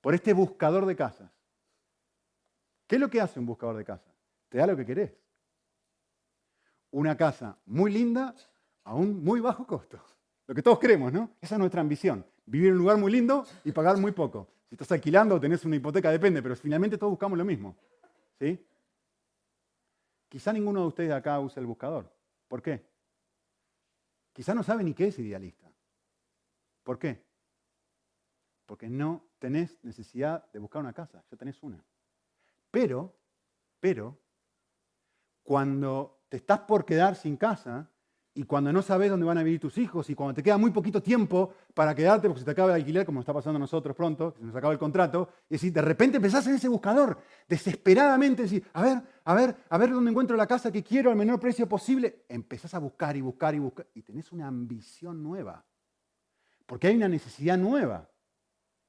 por 0.00 0.14
este 0.14 0.32
buscador 0.32 0.86
de 0.86 0.96
casas. 0.96 1.30
¿Qué 2.86 2.96
es 2.96 3.00
lo 3.00 3.08
que 3.08 3.20
hace 3.20 3.40
un 3.40 3.46
buscador 3.46 3.76
de 3.76 3.84
casas? 3.84 4.10
te 4.50 4.58
da 4.58 4.66
lo 4.66 4.76
que 4.76 4.84
querés. 4.84 5.12
Una 6.90 7.16
casa 7.16 7.56
muy 7.66 7.90
linda 7.92 8.34
a 8.84 8.94
un 8.94 9.24
muy 9.24 9.40
bajo 9.40 9.66
costo. 9.66 9.98
Lo 10.46 10.54
que 10.54 10.62
todos 10.62 10.78
queremos, 10.80 11.12
¿no? 11.12 11.30
Esa 11.40 11.54
es 11.54 11.58
nuestra 11.60 11.80
ambición. 11.80 12.26
Vivir 12.44 12.68
en 12.68 12.74
un 12.74 12.78
lugar 12.80 12.98
muy 12.98 13.12
lindo 13.12 13.46
y 13.64 13.70
pagar 13.70 13.96
muy 13.96 14.10
poco. 14.10 14.48
Si 14.68 14.74
estás 14.74 14.90
alquilando 14.92 15.36
o 15.36 15.40
tenés 15.40 15.64
una 15.64 15.76
hipoteca, 15.76 16.10
depende, 16.10 16.42
pero 16.42 16.56
finalmente 16.56 16.98
todos 16.98 17.12
buscamos 17.12 17.38
lo 17.38 17.44
mismo. 17.44 17.76
¿Sí? 18.40 18.66
Quizá 20.30 20.52
ninguno 20.52 20.80
de 20.80 20.86
ustedes 20.86 21.12
acá 21.12 21.38
use 21.38 21.60
el 21.60 21.66
buscador. 21.66 22.10
¿Por 22.48 22.62
qué? 22.62 22.88
Quizá 24.32 24.54
no 24.54 24.62
sabe 24.62 24.82
ni 24.82 24.94
qué 24.94 25.08
es 25.08 25.18
idealista. 25.18 25.70
¿Por 26.82 26.98
qué? 26.98 27.22
Porque 28.64 28.88
no 28.88 29.26
tenés 29.38 29.78
necesidad 29.84 30.50
de 30.52 30.58
buscar 30.58 30.80
una 30.80 30.94
casa, 30.94 31.22
ya 31.30 31.36
tenés 31.36 31.62
una. 31.62 31.84
Pero, 32.70 33.14
pero, 33.78 34.18
cuando 35.42 36.22
te 36.30 36.38
estás 36.38 36.60
por 36.60 36.86
quedar 36.86 37.16
sin 37.16 37.36
casa 37.36 37.90
y 38.40 38.44
cuando 38.44 38.72
no 38.72 38.80
sabes 38.80 39.10
dónde 39.10 39.26
van 39.26 39.36
a 39.36 39.42
vivir 39.42 39.60
tus 39.60 39.76
hijos 39.76 40.08
y 40.08 40.14
cuando 40.14 40.32
te 40.32 40.42
queda 40.42 40.56
muy 40.56 40.70
poquito 40.70 41.02
tiempo 41.02 41.52
para 41.74 41.94
quedarte 41.94 42.26
porque 42.26 42.38
se 42.38 42.46
te 42.46 42.52
acaba 42.52 42.70
el 42.70 42.76
alquiler, 42.76 43.04
como 43.04 43.20
está 43.20 43.34
pasando 43.34 43.58
a 43.58 43.60
nosotros 43.60 43.94
pronto, 43.94 44.32
se 44.32 44.42
nos 44.42 44.56
acaba 44.56 44.72
el 44.72 44.78
contrato, 44.78 45.28
y 45.50 45.56
decir, 45.56 45.70
de 45.70 45.82
repente 45.82 46.16
empezás 46.16 46.46
en 46.46 46.54
ese 46.54 46.66
buscador, 46.66 47.18
desesperadamente, 47.46 48.44
decir, 48.44 48.66
a 48.72 48.82
ver, 48.82 49.02
a 49.24 49.34
ver, 49.34 49.56
a 49.68 49.76
ver 49.76 49.90
dónde 49.90 50.10
encuentro 50.10 50.38
la 50.38 50.46
casa 50.46 50.72
que 50.72 50.82
quiero 50.82 51.10
al 51.10 51.18
menor 51.18 51.38
precio 51.38 51.68
posible, 51.68 52.24
empezás 52.30 52.72
a 52.72 52.78
buscar 52.78 53.14
y 53.14 53.20
buscar 53.20 53.54
y 53.54 53.58
buscar, 53.58 53.86
y 53.92 54.00
tenés 54.00 54.32
una 54.32 54.46
ambición 54.46 55.22
nueva, 55.22 55.62
porque 56.64 56.86
hay 56.86 56.96
una 56.96 57.08
necesidad 57.08 57.58
nueva, 57.58 58.08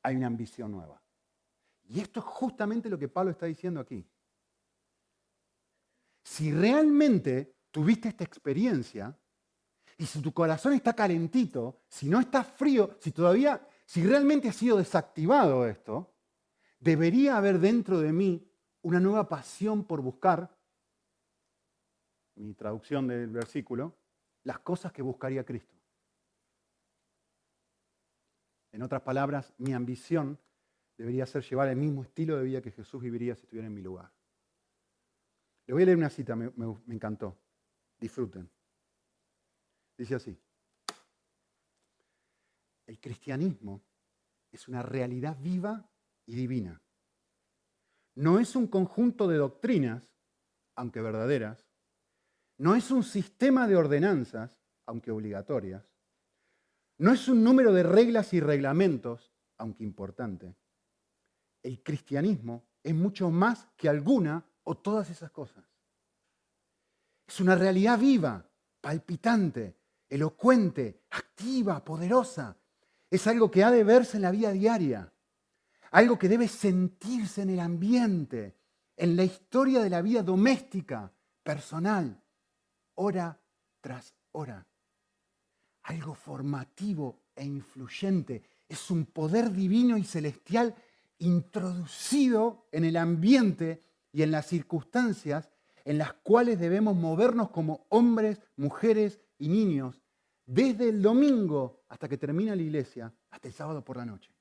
hay 0.02 0.16
una 0.16 0.28
ambición 0.28 0.72
nueva. 0.72 1.04
Y 1.90 2.00
esto 2.00 2.22
es 2.22 2.26
justamente 2.26 2.90
lo 2.90 2.98
que 2.98 3.10
Pablo 3.10 3.32
está 3.32 3.48
diciendo 3.48 3.82
aquí. 3.82 4.08
Si 6.24 6.54
realmente 6.54 7.54
tuviste 7.70 8.08
esta 8.08 8.24
experiencia 8.24 9.18
y 10.02 10.08
si 10.08 10.20
tu 10.20 10.34
corazón 10.34 10.74
está 10.74 10.96
calentito, 10.96 11.84
si 11.88 12.10
no 12.10 12.20
está 12.20 12.44
frío, 12.44 12.98
si 13.00 13.12
todavía, 13.12 13.62
si 13.86 14.04
realmente 14.04 14.50
ha 14.50 14.52
sido 14.52 14.78
desactivado 14.78 15.68
esto, 15.68 16.16
debería 16.80 17.38
haber 17.38 17.60
dentro 17.60 18.00
de 18.00 18.12
mí 18.12 18.52
una 18.82 19.00
nueva 19.00 19.30
pasión 19.30 19.84
por 19.84 20.02
buscar, 20.02 20.58
mi 22.34 22.56
traducción 22.56 23.08
del 23.08 23.30
versículo, 23.30 23.96
las 24.44 24.58
cosas 24.62 24.92
que 24.92 25.04
buscaría 25.04 25.46
Cristo. 25.46 25.76
En 28.72 28.82
otras 28.82 29.04
palabras, 29.04 29.54
mi 29.60 29.72
ambición 29.74 30.40
debería 30.98 31.28
ser 31.28 31.44
llevar 31.44 31.68
el 31.68 31.76
mismo 31.76 32.02
estilo 32.02 32.38
de 32.38 32.44
vida 32.46 32.60
que 32.60 32.72
Jesús 32.72 33.04
viviría 33.04 33.36
si 33.36 33.44
estuviera 33.44 33.68
en 33.68 33.76
mi 33.76 33.84
lugar. 33.84 34.12
Le 35.68 35.76
voy 35.76 35.84
a 35.84 35.86
leer 35.86 35.98
una 36.00 36.10
cita, 36.10 36.36
me, 36.36 36.52
encantó. 36.88 37.38
Disfruten. 38.00 38.50
Dice 40.02 40.16
así. 40.16 40.36
El 42.88 43.00
cristianismo 43.00 43.84
es 44.52 44.68
una 44.68 44.82
realidad 44.82 45.38
viva 45.40 45.88
y 46.26 46.34
divina. 46.34 46.82
No 48.16 48.40
es 48.40 48.56
un 48.56 48.66
conjunto 48.66 49.28
de 49.28 49.38
doctrinas, 49.38 50.16
aunque 50.74 51.02
verdaderas. 51.02 51.68
No 52.58 52.74
es 52.74 52.90
un 52.90 53.04
sistema 53.04 53.68
de 53.68 53.76
ordenanzas, 53.76 54.60
aunque 54.88 55.12
obligatorias. 55.12 55.86
no 56.98 57.14
es 57.14 57.28
un 57.28 57.44
número 57.44 57.72
de 57.72 57.84
reglas 57.84 58.34
y 58.34 58.40
reglamentos, 58.40 59.32
aunque 59.60 59.84
importante. 59.84 60.56
El 61.62 61.84
cristianismo 61.84 62.66
es 62.82 62.96
mucho 62.96 63.30
más 63.30 63.68
que 63.78 63.88
alguna 63.88 64.44
o 64.64 64.76
todas 64.76 65.12
esas 65.12 65.30
cosas. 65.30 65.64
Es 67.28 67.40
una 67.40 67.56
realidad 67.56 68.00
viva, 68.00 68.44
palpitante, 68.82 69.81
elocuente, 70.12 71.06
activa, 71.10 71.84
poderosa. 71.84 72.58
Es 73.10 73.26
algo 73.28 73.50
que 73.50 73.64
ha 73.64 73.72
de 73.72 73.84
verse 73.84 74.18
en 74.18 74.24
la 74.24 74.32
vida 74.32 74.52
diaria, 74.52 75.12
algo 75.92 76.20
que 76.20 76.30
debe 76.30 76.48
sentirse 76.48 77.42
en 77.42 77.50
el 77.50 77.60
ambiente, 77.60 78.58
en 78.96 79.16
la 79.16 79.24
historia 79.24 79.82
de 79.82 79.90
la 79.90 80.02
vida 80.02 80.22
doméstica, 80.22 81.12
personal, 81.42 82.22
hora 82.96 83.42
tras 83.80 84.14
hora. 84.34 84.68
Algo 85.84 86.14
formativo 86.14 87.24
e 87.36 87.46
influyente. 87.46 88.44
Es 88.70 88.92
un 88.92 89.06
poder 89.06 89.52
divino 89.52 89.98
y 89.98 90.04
celestial 90.04 90.76
introducido 91.18 92.68
en 92.72 92.84
el 92.84 92.98
ambiente 92.98 93.84
y 94.12 94.22
en 94.24 94.32
las 94.32 94.46
circunstancias 94.48 95.50
en 95.86 95.98
las 95.98 96.14
cuales 96.14 96.60
debemos 96.60 96.96
movernos 96.96 97.50
como 97.50 97.86
hombres, 97.90 98.40
mujeres 98.56 99.20
y 99.38 99.48
niños, 99.50 100.01
desde 100.46 100.90
el 100.90 101.02
domingo 101.02 101.84
hasta 101.90 102.08
que 102.08 102.18
termina 102.18 102.56
la 102.56 102.62
iglesia, 102.62 103.14
hasta 103.30 103.48
el 103.48 103.54
sábado 103.54 103.84
por 103.84 103.98
la 103.98 104.06
noche. 104.06 104.32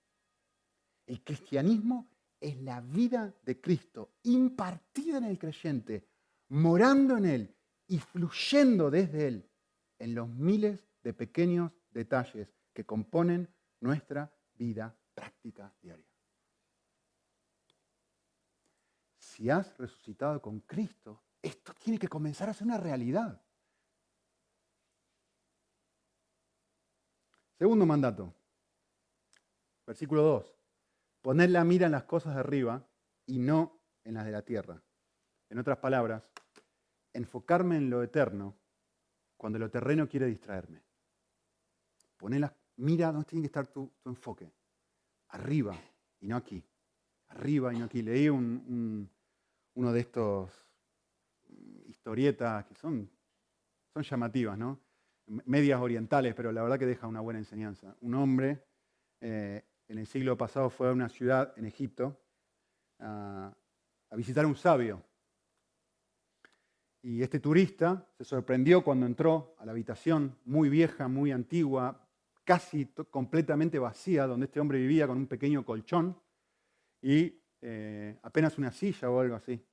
El 1.06 1.22
cristianismo 1.22 2.08
es 2.40 2.60
la 2.62 2.80
vida 2.80 3.34
de 3.42 3.60
Cristo 3.60 4.14
impartida 4.22 5.18
en 5.18 5.24
el 5.24 5.38
creyente, 5.38 6.08
morando 6.48 7.16
en 7.16 7.24
Él 7.26 7.56
y 7.86 7.98
fluyendo 7.98 8.90
desde 8.90 9.28
Él 9.28 9.50
en 9.98 10.14
los 10.14 10.28
miles 10.28 10.80
de 11.02 11.12
pequeños 11.12 11.72
detalles 11.90 12.54
que 12.72 12.84
componen 12.84 13.48
nuestra 13.80 14.32
vida 14.54 14.96
práctica 15.14 15.74
diaria. 15.82 16.06
Si 19.18 19.50
has 19.50 19.76
resucitado 19.78 20.40
con 20.40 20.60
Cristo, 20.60 21.22
esto 21.42 21.72
tiene 21.74 21.98
que 21.98 22.08
comenzar 22.08 22.48
a 22.48 22.54
ser 22.54 22.66
una 22.66 22.78
realidad. 22.78 23.40
Segundo 27.60 27.84
mandato, 27.84 28.32
versículo 29.86 30.22
2. 30.22 30.54
Poner 31.20 31.50
la 31.50 31.62
mira 31.62 31.84
en 31.84 31.92
las 31.92 32.04
cosas 32.04 32.32
de 32.32 32.40
arriba 32.40 32.82
y 33.26 33.38
no 33.38 33.82
en 34.02 34.14
las 34.14 34.24
de 34.24 34.32
la 34.32 34.40
tierra. 34.40 34.82
En 35.50 35.58
otras 35.58 35.76
palabras, 35.76 36.22
enfocarme 37.12 37.76
en 37.76 37.90
lo 37.90 38.02
eterno 38.02 38.56
cuando 39.36 39.58
lo 39.58 39.68
terreno 39.68 40.08
quiere 40.08 40.24
distraerme. 40.24 40.82
Poner 42.16 42.40
la 42.40 42.56
mira 42.76 43.12
donde 43.12 43.26
tiene 43.26 43.42
que 43.42 43.48
estar 43.48 43.66
tu, 43.66 43.92
enfoque. 44.06 44.50
Arriba 45.28 45.76
y 46.18 46.28
no 46.28 46.36
aquí. 46.36 46.64
Arriba 47.28 47.74
y 47.74 47.78
no 47.78 47.84
aquí. 47.84 48.00
Leí 48.00 48.30
uno 48.30 49.92
de 49.92 50.00
estos 50.00 50.50
historietas 51.88 52.64
que 52.64 52.74
son, 52.74 53.10
son 53.92 54.02
llamativas, 54.02 54.56
¿no? 54.56 54.80
Medias 55.44 55.80
orientales, 55.80 56.34
pero 56.34 56.50
la 56.50 56.62
verdad 56.62 56.78
que 56.78 56.86
deja 56.86 57.06
una 57.06 57.20
buena 57.20 57.38
enseñanza. 57.38 57.96
Un 58.00 58.14
hombre 58.14 58.64
eh, 59.20 59.64
en 59.86 59.98
el 59.98 60.06
siglo 60.06 60.36
pasado 60.36 60.70
fue 60.70 60.88
a 60.88 60.92
una 60.92 61.08
ciudad 61.08 61.52
en 61.56 61.66
Egipto 61.66 62.20
a, 62.98 63.54
visitar 64.16 64.44
a 64.44 64.48
un 64.48 64.56
sabio. 64.56 65.04
Y 67.02 67.22
este 67.22 67.38
turista 67.38 68.06
se 68.18 68.24
sorprendió 68.24 68.82
cuando 68.82 69.06
entró 69.06 69.54
a 69.58 69.64
la 69.64 69.72
habitación 69.72 70.36
muy 70.44 70.68
vieja, 70.68 71.06
muy 71.06 71.30
antigua, 71.30 72.08
casi 72.44 72.86
completamente 73.10 73.78
vacía, 73.78 74.26
donde 74.26 74.46
este 74.46 74.58
hombre 74.58 74.78
vivía 74.78 75.06
con 75.06 75.16
un 75.16 75.26
pequeño 75.26 75.64
colchón 75.64 76.20
y 77.00 77.40
eh, 77.60 78.18
apenas 78.22 78.58
una 78.58 78.72
silla 78.72 79.10
o 79.10 79.20
algo 79.20 79.36
así. 79.36 79.64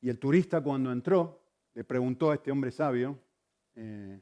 Y 0.00 0.08
el 0.08 0.18
turista 0.18 0.62
cuando 0.62 0.92
entró 0.92 1.42
le 1.74 1.84
preguntó 1.84 2.30
a 2.30 2.36
este 2.36 2.50
hombre 2.50 2.70
sabio, 2.70 3.18
eh, 3.74 4.20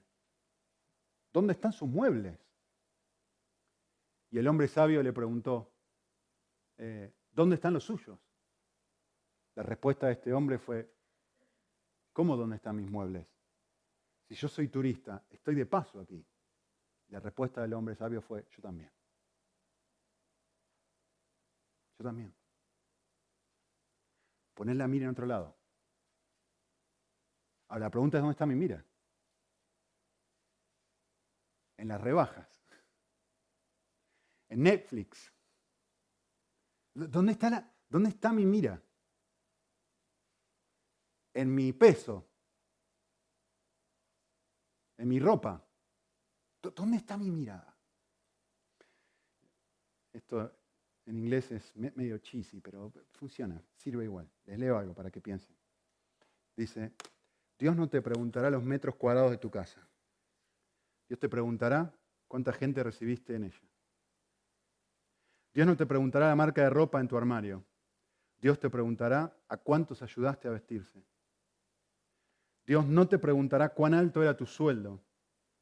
¿dónde 1.35 1.53
están 1.53 1.73
sus 1.73 1.89
muebles? 1.89 2.39
Y 4.31 4.39
el 4.39 4.47
hombre 4.49 4.69
sabio 4.69 5.03
le 5.03 5.13
preguntó, 5.13 5.73
eh, 6.79 7.13
¿dónde 7.33 7.57
están 7.57 7.75
los 7.75 7.85
suyos? 7.85 8.19
La 9.57 9.65
respuesta 9.65 10.07
de 10.07 10.13
este 10.13 10.33
hombre 10.33 10.59
fue, 10.59 10.91
¿cómo 12.13 12.37
dónde 12.37 12.57
están 12.57 12.77
mis 12.77 12.89
muebles? 12.89 13.27
Si 14.29 14.35
yo 14.35 14.49
soy 14.49 14.69
turista, 14.69 15.25
estoy 15.29 15.57
de 15.57 15.67
paso 15.67 16.01
aquí. 16.01 16.25
La 17.09 17.21
respuesta 17.21 17.61
del 17.63 17.75
hombre 17.75 17.97
sabio 17.97 18.23
fue, 18.23 18.47
yo 18.51 18.63
también. 18.63 18.91
Yo 21.99 22.05
también. 22.05 22.35
Poner 24.55 24.77
la 24.77 24.87
mira 24.87 25.05
en 25.05 25.11
otro 25.11 25.27
lado. 25.27 25.57
Ahora 27.69 27.87
la 27.87 27.91
pregunta 27.91 28.19
es, 28.19 28.23
¿dónde 28.23 28.33
está 28.33 28.47
mi 28.47 28.55
mira? 28.55 28.85
En 31.85 31.89
las 31.89 32.01
rebajas 32.01 32.65
en 34.55 34.63
Netflix. 34.63 35.33
¿Dónde 36.95 37.33
está, 37.33 37.51
la, 37.51 37.73
¿Dónde 37.89 38.11
está 38.11 38.33
mi 38.33 38.47
mira? 38.47 38.81
En 41.35 41.53
mi 41.53 41.73
peso. 41.73 42.25
En 44.97 45.09
mi 45.09 45.19
ropa. 45.19 45.63
¿Dónde 46.63 46.97
está 46.97 47.19
mi 47.19 47.31
mirada? 47.31 47.77
Esto 50.13 50.57
en 51.07 51.19
inglés 51.19 51.51
es 51.51 51.77
medio 51.77 52.19
cheesy, 52.19 52.61
pero 52.61 52.93
funciona, 53.13 53.61
sirve 53.77 54.05
igual. 54.05 54.31
Les 54.47 54.59
leo 54.59 54.79
algo 54.79 54.95
para 54.95 55.11
que 55.11 55.21
piensen. 55.21 55.55
Dice, 56.57 56.95
Dios 57.59 57.77
no 57.77 57.89
te 57.89 58.01
preguntará 58.01 58.49
los 58.49 58.63
metros 58.63 58.95
cuadrados 58.95 59.33
de 59.33 59.39
tu 59.39 59.51
casa. 59.51 59.87
Dios 61.15 61.21
te 61.21 61.29
preguntará 61.29 61.95
cuánta 62.27 62.53
gente 62.53 62.83
recibiste 62.83 63.37
en 63.37 63.45
ella. 63.45 63.63
Dios 65.53 65.65
no 65.65 65.77
te 65.77 65.87
preguntará 65.87 66.27
la 66.27 66.35
marca 66.35 66.63
de 66.63 66.71
ropa 66.71 67.01
en 67.01 67.07
tu 67.07 67.17
armario. 67.17 67.65
Dios 68.41 68.59
te 68.59 68.69
preguntará 68.69 69.33
a 69.47 69.57
cuántos 69.57 70.03
ayudaste 70.03 70.49
a 70.49 70.51
vestirse. 70.51 71.05
Dios 72.67 72.85
no 72.85 73.07
te 73.07 73.21
preguntará 73.21 73.69
cuán 73.69 73.95
alto 73.95 74.25
era 74.25 74.37
tu 74.37 74.45
sueldo. 74.45 75.05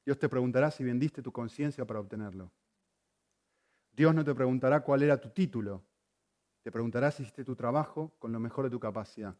Dios 0.06 0.18
te 0.18 0.26
preguntará 0.26 0.70
si 0.70 0.84
vendiste 0.84 1.20
tu 1.20 1.32
conciencia 1.32 1.84
para 1.84 2.00
obtenerlo. 2.00 2.50
Dios 3.92 4.14
no 4.14 4.24
te 4.24 4.34
preguntará 4.34 4.82
cuál 4.82 5.02
era 5.02 5.20
tu 5.20 5.28
título. 5.28 5.84
Te 6.62 6.72
preguntará 6.72 7.10
si 7.10 7.24
hiciste 7.24 7.44
tu 7.44 7.54
trabajo 7.54 8.14
con 8.18 8.32
lo 8.32 8.40
mejor 8.40 8.64
de 8.64 8.70
tu 8.70 8.80
capacidad. 8.80 9.36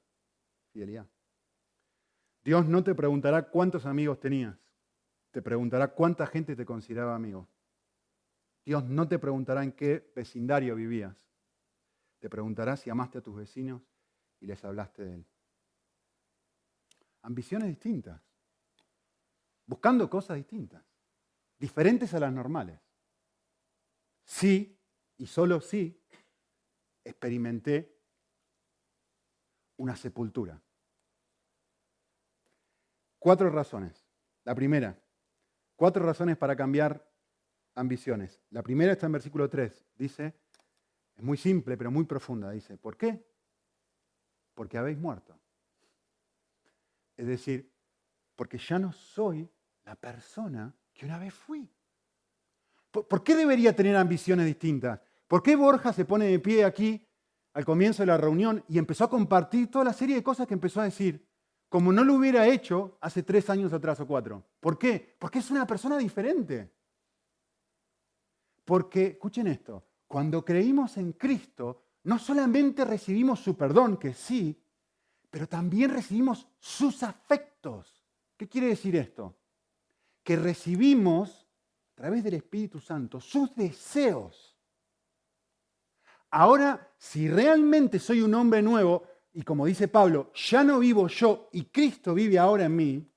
Fidelidad. 0.74 1.06
Dios 2.44 2.66
no 2.66 2.84
te 2.84 2.94
preguntará 2.94 3.48
cuántos 3.48 3.86
amigos 3.86 4.20
tenías. 4.20 4.58
Te 5.32 5.42
preguntará 5.42 5.88
cuánta 5.88 6.26
gente 6.26 6.54
te 6.54 6.64
consideraba 6.64 7.14
amigo. 7.16 7.48
Dios 8.64 8.84
no 8.84 9.08
te 9.08 9.18
preguntará 9.18 9.64
en 9.64 9.72
qué 9.72 10.12
vecindario 10.14 10.76
vivías. 10.76 11.16
Te 12.20 12.28
preguntará 12.28 12.76
si 12.76 12.90
amaste 12.90 13.18
a 13.18 13.22
tus 13.22 13.34
vecinos 13.34 13.82
y 14.40 14.46
les 14.46 14.62
hablaste 14.64 15.04
de 15.04 15.14
Él. 15.14 15.26
Ambiciones 17.22 17.68
distintas. 17.68 18.20
Buscando 19.66 20.08
cosas 20.08 20.36
distintas. 20.36 20.84
Diferentes 21.58 22.12
a 22.12 22.20
las 22.20 22.32
normales. 22.32 22.78
Sí, 24.24 24.78
y 25.16 25.26
solo 25.26 25.60
sí, 25.60 25.98
experimenté 27.04 27.98
una 29.76 29.96
sepultura. 29.96 30.60
Cuatro 33.18 33.48
razones. 33.50 34.04
La 34.44 34.54
primera, 34.54 35.00
cuatro 35.82 36.06
razones 36.06 36.36
para 36.36 36.54
cambiar 36.54 37.04
ambiciones. 37.74 38.40
La 38.50 38.62
primera 38.62 38.92
está 38.92 39.06
en 39.06 39.12
versículo 39.14 39.50
3. 39.50 39.84
Dice, 39.98 40.32
es 41.16 41.24
muy 41.24 41.36
simple, 41.36 41.76
pero 41.76 41.90
muy 41.90 42.04
profunda. 42.04 42.52
Dice, 42.52 42.76
¿por 42.78 42.96
qué? 42.96 43.26
Porque 44.54 44.78
habéis 44.78 44.96
muerto. 44.96 45.36
Es 47.16 47.26
decir, 47.26 47.68
porque 48.36 48.58
ya 48.58 48.78
no 48.78 48.92
soy 48.92 49.50
la 49.84 49.96
persona 49.96 50.72
que 50.94 51.04
una 51.04 51.18
vez 51.18 51.34
fui. 51.34 51.68
¿Por, 52.92 53.24
qué 53.24 53.34
debería 53.34 53.74
tener 53.74 53.96
ambiciones 53.96 54.46
distintas? 54.46 55.00
¿Por 55.26 55.42
qué 55.42 55.56
Borja 55.56 55.92
se 55.92 56.04
pone 56.04 56.26
de 56.26 56.38
pie 56.38 56.64
aquí 56.64 57.04
al 57.54 57.64
comienzo 57.64 58.04
de 58.04 58.06
la 58.06 58.18
reunión 58.18 58.64
y 58.68 58.78
empezó 58.78 59.02
a 59.02 59.10
compartir 59.10 59.68
toda 59.68 59.86
la 59.86 59.92
serie 59.92 60.14
de 60.14 60.22
cosas 60.22 60.46
que 60.46 60.54
empezó 60.54 60.80
a 60.80 60.84
decir, 60.84 61.26
como 61.72 61.90
no 61.90 62.04
lo 62.04 62.16
hubiera 62.16 62.46
hecho 62.46 62.98
hace 63.00 63.22
tres 63.22 63.48
años 63.48 63.72
atrás 63.72 63.98
o 63.98 64.06
cuatro? 64.06 64.44
¿Por 64.60 64.78
qué? 64.78 65.16
Porque 65.18 65.38
es 65.38 65.50
una 65.50 65.66
persona 65.66 65.96
diferente. 65.96 66.70
Porque, 68.62 69.06
escuchen 69.06 69.46
esto, 69.46 69.82
cuando 70.06 70.44
creímos 70.44 70.98
en 70.98 71.14
Cristo, 71.14 71.84
no 72.02 72.18
solamente 72.18 72.84
recibimos 72.84 73.40
su 73.40 73.56
perdón, 73.56 73.96
que 73.96 74.12
sí, 74.12 74.62
pero 75.30 75.48
también 75.48 75.88
recibimos 75.88 76.46
sus 76.58 77.02
afectos. 77.02 78.04
¿Qué 78.36 78.46
quiere 78.46 78.66
decir 78.66 78.94
esto? 78.94 79.34
Que 80.22 80.36
recibimos 80.36 81.48
a 81.92 82.02
través 82.02 82.22
del 82.22 82.34
Espíritu 82.34 82.80
Santo 82.80 83.18
sus 83.18 83.56
deseos. 83.56 84.58
Ahora, 86.32 86.92
si 86.98 87.28
realmente 87.28 87.98
soy 87.98 88.20
un 88.20 88.34
hombre 88.34 88.60
nuevo, 88.60 89.04
y 89.34 89.42
como 89.42 89.66
dice 89.66 89.88
Pablo, 89.88 90.30
ya 90.34 90.62
no 90.62 90.78
vivo 90.78 91.08
yo 91.08 91.48
y 91.52 91.64
Cristo 91.64 92.14
vive 92.14 92.38
ahora 92.38 92.66
en 92.66 92.76
mí, 92.76 93.12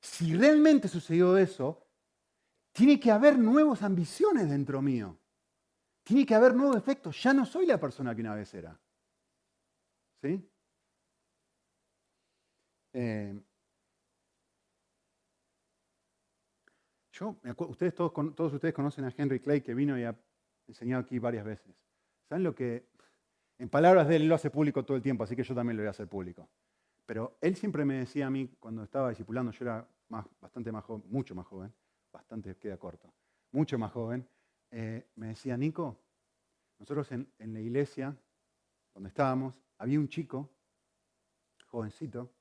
si 0.00 0.36
realmente 0.36 0.86
sucedió 0.86 1.36
eso, 1.36 1.86
tiene 2.72 3.00
que 3.00 3.10
haber 3.10 3.38
nuevas 3.38 3.82
ambiciones 3.82 4.48
dentro 4.48 4.80
mío. 4.80 5.18
Tiene 6.04 6.24
que 6.24 6.34
haber 6.34 6.54
nuevos 6.54 6.76
efectos. 6.76 7.20
Ya 7.22 7.32
no 7.32 7.44
soy 7.44 7.66
la 7.66 7.80
persona 7.80 8.14
que 8.14 8.20
una 8.20 8.34
vez 8.34 8.54
era. 8.54 8.78
¿Sí? 10.22 10.48
Eh, 12.92 13.40
yo, 17.12 17.36
ustedes 17.68 17.94
todos, 17.94 18.12
todos 18.34 18.52
ustedes 18.52 18.74
conocen 18.74 19.04
a 19.06 19.14
Henry 19.16 19.40
Clay 19.40 19.60
que 19.60 19.74
vino 19.74 19.98
y 19.98 20.04
ha 20.04 20.14
enseñado 20.68 21.02
aquí 21.02 21.18
varias 21.18 21.44
veces. 21.44 21.74
¿Saben 22.28 22.44
lo 22.44 22.54
que 22.54 22.86
en 23.58 23.68
palabras 23.68 24.08
de 24.08 24.16
él, 24.16 24.28
lo 24.28 24.34
hace 24.34 24.50
público 24.50 24.84
todo 24.84 24.96
el 24.96 25.02
tiempo, 25.02 25.24
así 25.24 25.34
que 25.34 25.42
yo 25.42 25.54
también 25.54 25.76
lo 25.76 25.82
voy 25.82 25.88
a 25.88 25.90
hacer 25.90 26.08
público. 26.08 26.48
Pero 27.06 27.38
él 27.40 27.56
siempre 27.56 27.84
me 27.84 27.94
decía 27.94 28.26
a 28.26 28.30
mí, 28.30 28.48
cuando 28.58 28.82
estaba 28.82 29.10
discipulando, 29.10 29.52
yo 29.52 29.64
era 29.64 29.88
bastante 30.40 30.72
más 30.72 30.84
joven, 30.84 31.04
mucho 31.08 31.34
más 31.34 31.46
joven, 31.46 31.72
bastante 32.12 32.56
queda 32.56 32.76
corto, 32.76 33.12
mucho 33.52 33.78
más 33.78 33.92
joven, 33.92 34.28
eh, 34.70 35.06
me 35.14 35.28
decía, 35.28 35.56
Nico, 35.56 35.98
nosotros 36.78 37.10
en, 37.12 37.28
la 37.38 37.60
iglesia, 37.60 38.16
donde 38.94 39.08
estábamos, 39.08 39.62
había 39.78 39.98
un 39.98 40.08
chico, 40.08 40.50
jovencito, 41.66 42.32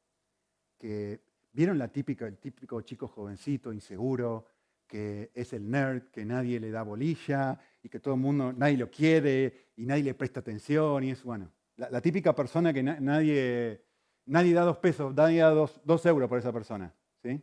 que 0.78 1.22
vieron 1.52 1.78
la 1.78 1.88
típica, 1.88 2.28
el 2.28 2.38
típico 2.38 2.82
chico 2.82 3.08
jovencito, 3.08 3.72
inseguro, 3.72 4.46
que 4.88 5.32
es 5.34 5.54
el 5.54 5.70
nerd, 5.70 6.10
que 6.12 6.26
nadie 6.26 6.60
le 6.60 6.72
da 6.72 6.84
bolilla 6.84 7.60
y 7.82 7.90
que 7.90 8.00
todo 8.00 8.14
el 8.14 8.20
mundo, 8.20 8.54
nadie 8.54 8.78
lo 8.78 8.90
quiere 8.90 9.72
y 9.76 9.86
nadie 9.86 10.04
le 10.04 10.14
presta 10.14 10.40
atención 10.40 11.04
y 11.04 11.12
es, 11.12 11.24
bueno, 11.24 11.52
la, 11.78 12.02
típica 12.02 12.34
persona 12.34 12.74
que 12.74 12.84
nadie, 12.84 13.84
nadie 14.26 14.54
da 14.54 14.64
dos 14.64 14.78
pesos, 14.78 15.14
nadie 15.14 15.42
da 15.42 15.50
dos, 15.50 16.06
euros 16.06 16.30
por 16.30 16.40
esa 16.40 16.54
persona. 16.54 16.94
¿sí? 17.22 17.42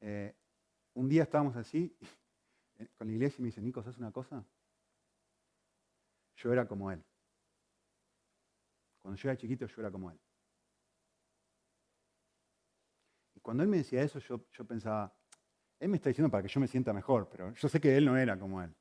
Eh, 0.00 0.34
un 0.94 1.08
día 1.08 1.22
estábamos 1.22 1.56
así 1.56 1.96
con 2.98 3.06
la 3.06 3.12
iglesia 3.12 3.36
y 3.38 3.42
me 3.42 3.46
dice, 3.46 3.60
Nico, 3.60 3.82
¿sabes 3.82 3.98
una 3.98 4.12
cosa? 4.12 4.44
Yo 6.36 6.52
era 6.52 6.66
como 6.66 6.90
él. 6.90 7.02
Cuando 9.00 9.16
yo 9.16 9.30
era 9.30 9.36
chiquito 9.36 9.66
yo 9.66 9.80
era 9.80 9.90
como 9.90 10.10
él. 10.10 10.20
Y 13.34 13.40
cuando 13.40 13.62
él 13.62 13.68
me 13.68 13.78
decía 13.78 14.02
eso, 14.02 14.18
yo, 14.18 14.46
yo 14.50 14.66
pensaba, 14.66 15.14
él 15.80 15.88
me 15.88 15.96
está 15.96 16.10
diciendo 16.10 16.30
para 16.30 16.42
que 16.42 16.48
yo 16.48 16.60
me 16.60 16.68
sienta 16.68 16.92
mejor, 16.92 17.28
pero 17.30 17.52
yo 17.54 17.68
sé 17.68 17.80
que 17.80 17.96
él 17.96 18.04
no 18.04 18.16
era 18.16 18.38
como 18.38 18.62
él. 18.62 18.72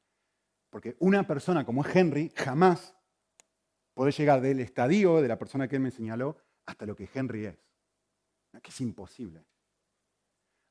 Porque 0.70 0.96
una 1.00 1.26
persona 1.26 1.66
como 1.66 1.84
es 1.84 1.96
Henry 1.96 2.32
jamás 2.36 2.94
puede 3.94 4.12
llegar 4.12 4.42
del 4.42 4.60
estadio 4.60 5.22
de 5.22 5.28
la 5.28 5.40
persona 5.40 5.68
que 5.68 5.78
él 5.78 5.82
me 5.82 5.92
señaló 5.92 6.38
hasta 6.66 6.86
lo 6.86 6.96
que 6.96 7.10
Henry 7.12 7.46
es. 7.46 7.58
Que 8.62 8.70
es 8.70 8.82
imposible. 8.82 9.46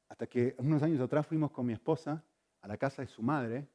Hasta 0.09 0.27
que 0.27 0.55
unos 0.59 0.83
años 0.83 1.01
atrás 1.01 1.27
fuimos 1.27 1.51
con 1.51 1.67
mi 1.67 1.73
esposa 1.73 2.23
a 2.61 2.69
la 2.69 2.77
casa 2.77 3.03
de 3.03 3.09
su 3.09 3.23
madre 3.23 3.67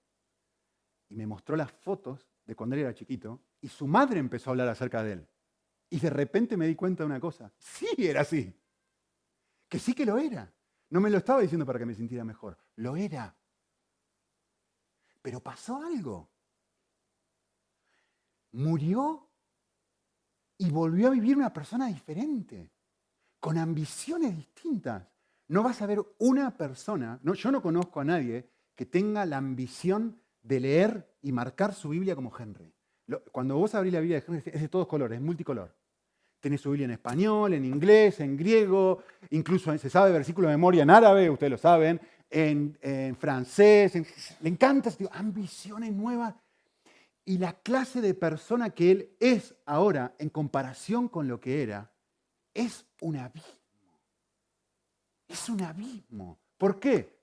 y 1.09 1.15
me 1.15 1.25
mostró 1.25 1.55
las 1.55 1.71
fotos 1.71 2.27
de 2.45 2.55
cuando 2.55 2.75
él 2.75 2.83
era 2.83 2.93
chiquito 2.93 3.41
y 3.61 3.67
su 3.67 3.87
madre 3.87 4.19
empezó 4.19 4.49
a 4.49 4.51
hablar 4.51 4.67
acerca 4.67 5.03
de 5.03 5.13
él. 5.13 5.27
Y 5.89 5.99
de 5.99 6.09
repente 6.09 6.55
me 6.55 6.67
di 6.67 6.75
cuenta 6.75 7.03
de 7.03 7.07
una 7.07 7.19
cosa. 7.19 7.51
Sí, 7.57 7.87
era 7.97 8.21
así. 8.21 8.53
Que 9.67 9.79
sí 9.79 9.93
que 9.93 10.05
lo 10.05 10.17
era. 10.17 10.51
No 10.93 11.01
me 11.01 11.09
lo 11.09 11.17
estaba 11.17 11.41
diciendo 11.41 11.65
para 11.65 11.79
que 11.79 11.87
me 11.87 11.95
sintiera 11.95 12.23
mejor, 12.23 12.55
lo 12.75 12.95
era. 12.95 13.35
Pero 15.23 15.39
pasó 15.39 15.81
algo. 15.81 16.29
Murió 18.51 19.27
y 20.59 20.69
volvió 20.69 21.07
a 21.07 21.11
vivir 21.11 21.35
una 21.35 21.51
persona 21.51 21.87
diferente, 21.87 22.69
con 23.39 23.57
ambiciones 23.57 24.37
distintas. 24.37 25.03
No 25.47 25.63
vas 25.63 25.81
a 25.81 25.87
ver 25.87 25.99
una 26.19 26.55
persona, 26.55 27.19
no, 27.23 27.33
yo 27.33 27.51
no 27.51 27.63
conozco 27.63 27.99
a 27.99 28.05
nadie 28.05 28.47
que 28.75 28.85
tenga 28.85 29.25
la 29.25 29.37
ambición 29.37 30.21
de 30.43 30.59
leer 30.59 31.17
y 31.23 31.31
marcar 31.31 31.73
su 31.73 31.89
Biblia 31.89 32.15
como 32.15 32.31
Henry. 32.37 32.71
Cuando 33.31 33.57
vos 33.57 33.73
abrís 33.73 33.93
la 33.93 33.99
Biblia 33.99 34.21
de 34.21 34.25
Henry 34.27 34.43
es 34.45 34.61
de 34.61 34.69
todos 34.69 34.85
colores, 34.85 35.17
es 35.17 35.25
multicolor. 35.25 35.75
Tiene 36.43 36.57
su 36.57 36.71
Biblia 36.71 36.83
en 36.83 36.91
español, 36.91 37.53
en 37.53 37.63
inglés, 37.63 38.19
en 38.19 38.35
griego, 38.35 39.01
incluso 39.29 39.77
se 39.77 39.89
sabe 39.89 40.11
versículo 40.11 40.49
de 40.49 40.55
memoria 40.55 40.83
en 40.83 40.89
árabe, 40.89 41.29
ustedes 41.29 41.51
lo 41.51 41.57
saben, 41.57 42.01
en, 42.29 43.15
francés. 43.17 43.93
le 44.41 44.49
encanta, 44.49 44.89
digo, 44.89 45.09
ambiciones 45.13 45.93
nuevas. 45.93 46.35
Y 47.23 47.37
la 47.37 47.53
clase 47.53 48.01
de 48.01 48.13
persona 48.13 48.71
que 48.71 48.91
él 48.91 49.15
es 49.21 49.55
ahora 49.65 50.15
en 50.19 50.27
comparación 50.27 51.07
con 51.07 51.29
lo 51.29 51.39
que 51.39 51.63
era, 51.63 51.93
es 52.53 52.85
un 52.99 53.15
abismo. 53.15 54.01
Es 55.25 55.47
un 55.47 55.61
abismo. 55.61 56.41
¿Por 56.57 56.77
qué? 56.77 57.21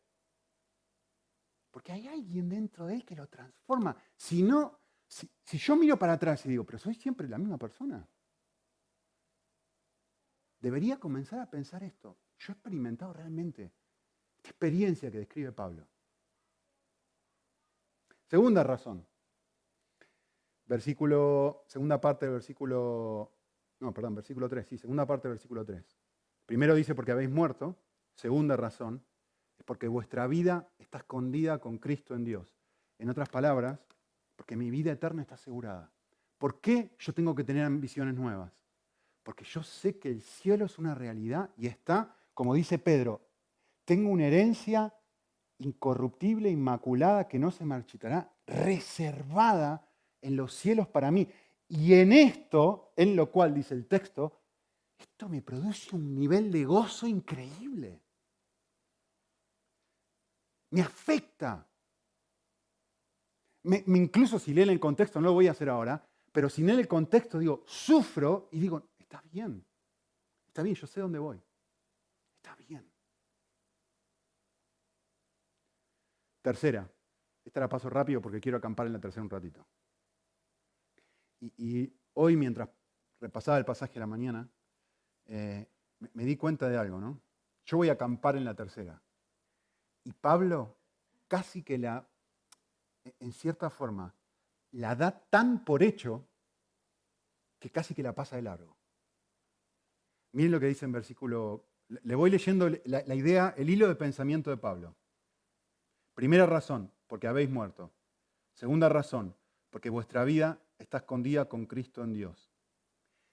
Porque 1.70 1.92
hay 1.92 2.08
alguien 2.08 2.48
dentro 2.48 2.86
de 2.86 2.94
él 2.94 3.04
que 3.04 3.16
lo 3.16 3.26
transforma. 3.26 3.94
Si 4.16 4.42
no, 4.42 4.80
si 5.06 5.58
yo 5.58 5.76
miro 5.76 5.98
para 5.98 6.14
atrás 6.14 6.46
y 6.46 6.48
digo, 6.48 6.64
pero 6.64 6.78
soy 6.78 6.94
siempre 6.94 7.28
la 7.28 7.36
misma 7.36 7.58
persona 7.58 8.08
debería 10.60 11.00
comenzar 11.00 11.40
a 11.40 11.50
pensar 11.50 11.82
esto. 11.82 12.16
Yo 12.38 12.52
he 12.52 12.54
experimentado 12.54 13.12
realmente 13.12 13.72
esta 14.36 14.50
experiencia 14.50 15.10
que 15.10 15.18
describe 15.18 15.52
Pablo. 15.52 15.86
Segunda 18.26 18.62
razón. 18.62 19.06
Versículo, 20.66 21.64
segunda 21.66 22.00
parte 22.00 22.26
del 22.26 22.34
versículo, 22.34 23.32
no, 23.80 23.92
perdón, 23.92 24.14
versículo 24.14 24.48
3, 24.48 24.66
sí, 24.66 24.78
segunda 24.78 25.04
parte 25.04 25.26
del 25.26 25.32
versículo 25.32 25.64
3. 25.64 25.84
Primero 26.46 26.74
dice 26.74 26.94
porque 26.94 27.12
habéis 27.12 27.30
muerto. 27.30 27.76
Segunda 28.14 28.56
razón 28.56 29.04
es 29.58 29.64
porque 29.64 29.88
vuestra 29.88 30.26
vida 30.26 30.68
está 30.78 30.98
escondida 30.98 31.58
con 31.58 31.78
Cristo 31.78 32.14
en 32.14 32.24
Dios. 32.24 32.56
En 32.98 33.08
otras 33.08 33.28
palabras, 33.28 33.80
porque 34.36 34.56
mi 34.56 34.70
vida 34.70 34.92
eterna 34.92 35.22
está 35.22 35.34
asegurada. 35.34 35.90
¿Por 36.38 36.60
qué 36.60 36.94
yo 36.98 37.12
tengo 37.12 37.34
que 37.34 37.44
tener 37.44 37.64
ambiciones 37.64 38.14
nuevas? 38.14 38.52
Porque 39.22 39.44
yo 39.44 39.62
sé 39.62 39.98
que 39.98 40.08
el 40.08 40.22
cielo 40.22 40.64
es 40.64 40.78
una 40.78 40.94
realidad 40.94 41.50
y 41.56 41.66
está, 41.66 42.16
como 42.34 42.54
dice 42.54 42.78
Pedro, 42.78 43.20
tengo 43.84 44.10
una 44.10 44.26
herencia 44.26 44.94
incorruptible, 45.58 46.50
inmaculada, 46.50 47.28
que 47.28 47.38
no 47.38 47.50
se 47.50 47.64
marchitará, 47.64 48.32
reservada 48.46 49.86
en 50.22 50.36
los 50.36 50.54
cielos 50.54 50.88
para 50.88 51.10
mí. 51.10 51.28
Y 51.68 51.94
en 51.94 52.12
esto, 52.12 52.92
en 52.96 53.14
lo 53.14 53.30
cual 53.30 53.54
dice 53.54 53.74
el 53.74 53.86
texto, 53.86 54.40
esto 54.98 55.28
me 55.28 55.42
produce 55.42 55.94
un 55.94 56.14
nivel 56.14 56.50
de 56.50 56.64
gozo 56.64 57.06
increíble. 57.06 58.00
Me 60.70 60.82
afecta. 60.82 61.66
Me, 63.62 63.84
incluso 63.86 64.38
si 64.38 64.54
leen 64.54 64.70
el 64.70 64.80
contexto, 64.80 65.20
no 65.20 65.28
lo 65.28 65.34
voy 65.34 65.48
a 65.48 65.52
hacer 65.52 65.68
ahora, 65.68 66.02
pero 66.32 66.48
si 66.48 66.62
leen 66.62 66.78
el 66.78 66.88
contexto 66.88 67.38
digo, 67.38 67.62
sufro 67.66 68.48
y 68.52 68.60
digo, 68.60 68.89
Está 69.10 69.22
bien. 69.28 69.66
Está 70.46 70.62
bien, 70.62 70.76
yo 70.76 70.86
sé 70.86 71.00
dónde 71.00 71.18
voy. 71.18 71.42
Está 72.36 72.54
bien. 72.54 72.88
Tercera. 76.40 76.88
Esta 77.44 77.58
la 77.58 77.68
paso 77.68 77.90
rápido 77.90 78.20
porque 78.20 78.40
quiero 78.40 78.58
acampar 78.58 78.86
en 78.86 78.92
la 78.92 79.00
tercera 79.00 79.24
un 79.24 79.30
ratito. 79.30 79.66
Y, 81.40 81.92
hoy, 82.14 82.36
mientras 82.36 82.68
repasaba 83.20 83.58
el 83.58 83.64
pasaje 83.64 83.94
de 83.94 84.00
la 84.00 84.06
mañana, 84.06 84.48
eh, 85.26 85.68
me, 85.98 86.10
me 86.14 86.24
di 86.24 86.36
cuenta 86.36 86.68
de 86.68 86.76
algo, 86.76 87.00
¿no? 87.00 87.20
Yo 87.64 87.78
voy 87.78 87.88
a 87.88 87.94
acampar 87.94 88.36
en 88.36 88.44
la 88.44 88.54
tercera. 88.54 89.02
Y 90.04 90.12
Pablo 90.12 90.78
casi 91.26 91.64
que 91.64 91.78
la, 91.78 92.08
en 93.18 93.32
cierta 93.32 93.70
forma, 93.70 94.14
la 94.70 94.94
da 94.94 95.10
tan 95.10 95.64
por 95.64 95.82
hecho 95.82 96.28
que 97.58 97.70
casi 97.70 97.92
que 97.92 98.04
la 98.04 98.14
pasa 98.14 98.36
de 98.36 98.42
largo. 98.42 98.79
Miren 100.32 100.52
lo 100.52 100.60
que 100.60 100.66
dice 100.66 100.84
en 100.84 100.92
versículo. 100.92 101.66
Le 101.88 102.14
voy 102.14 102.30
leyendo 102.30 102.70
la, 102.84 103.14
idea, 103.14 103.52
el 103.56 103.68
hilo 103.68 103.88
de 103.88 103.96
pensamiento 103.96 104.50
de 104.50 104.56
Pablo. 104.56 104.94
Primera 106.14 106.46
razón, 106.46 106.92
porque 107.08 107.26
habéis 107.26 107.50
muerto. 107.50 107.92
Segunda 108.52 108.88
razón, 108.88 109.34
porque 109.70 109.90
vuestra 109.90 110.22
vida 110.22 110.60
está 110.78 110.98
escondida 110.98 111.48
con 111.48 111.66
Cristo 111.66 112.04
en 112.04 112.12
Dios. 112.12 112.52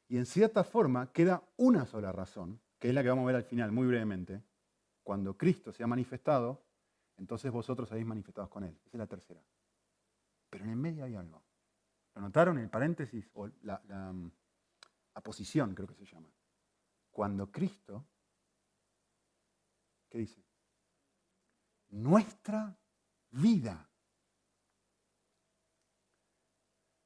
Y 0.07 0.17
en 0.17 0.25
cierta 0.25 0.63
forma 0.63 1.12
queda 1.12 1.43
una 1.57 1.86
sola 1.86 2.12
razón, 2.12 2.60
que 2.79 2.89
es 2.89 2.95
la 2.95 3.03
que 3.03 3.10
vamos 3.10 3.23
a 3.23 3.27
ver 3.27 3.36
al 3.36 3.43
final, 3.43 3.71
muy 3.71 3.86
brevemente. 3.88 4.41
Cuando 5.03 5.38
Cristo 5.38 5.71
se 5.71 5.83
ha 5.83 5.88
manifestado, 5.88 6.65
entonces 7.17 7.51
vosotros 7.51 7.91
habéis 7.91 8.07
manifestado 8.07 8.49
con 8.49 8.63
Él. 8.63 8.75
Esa 8.86 8.97
es 8.97 8.99
la 8.99 9.07
tercera. 9.07 9.43
Pero 10.49 10.63
en 10.63 10.71
el 10.71 10.77
medio 10.77 11.03
hay 11.03 11.15
algo. 11.15 11.43
¿Lo 12.15 12.21
notaron? 12.21 12.57
El 12.57 12.69
paréntesis, 12.69 13.29
o 13.33 13.47
la, 13.62 13.81
la 13.88 14.12
mm, 14.12 14.31
aposición, 15.13 15.75
creo 15.75 15.88
que 15.88 15.93
se 15.93 16.05
llama 16.05 16.29
cuando 17.17 17.51
Cristo, 17.51 18.06
¿qué 20.08 20.19
dice? 20.19 20.39
Nuestra 21.89 22.77
vida. 23.32 23.89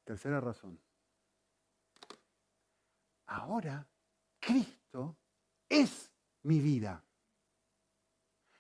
Tercera 0.03 0.41
razón. 0.41 0.77
Ahora 3.27 3.87
Cristo 4.37 5.15
es 5.69 6.11
mi 6.43 6.59
vida. 6.59 7.01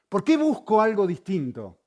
¿Por 0.07 0.23
qué 0.23 0.37
busco 0.37 0.79
algo 0.79 1.05
distinto? 1.05 1.81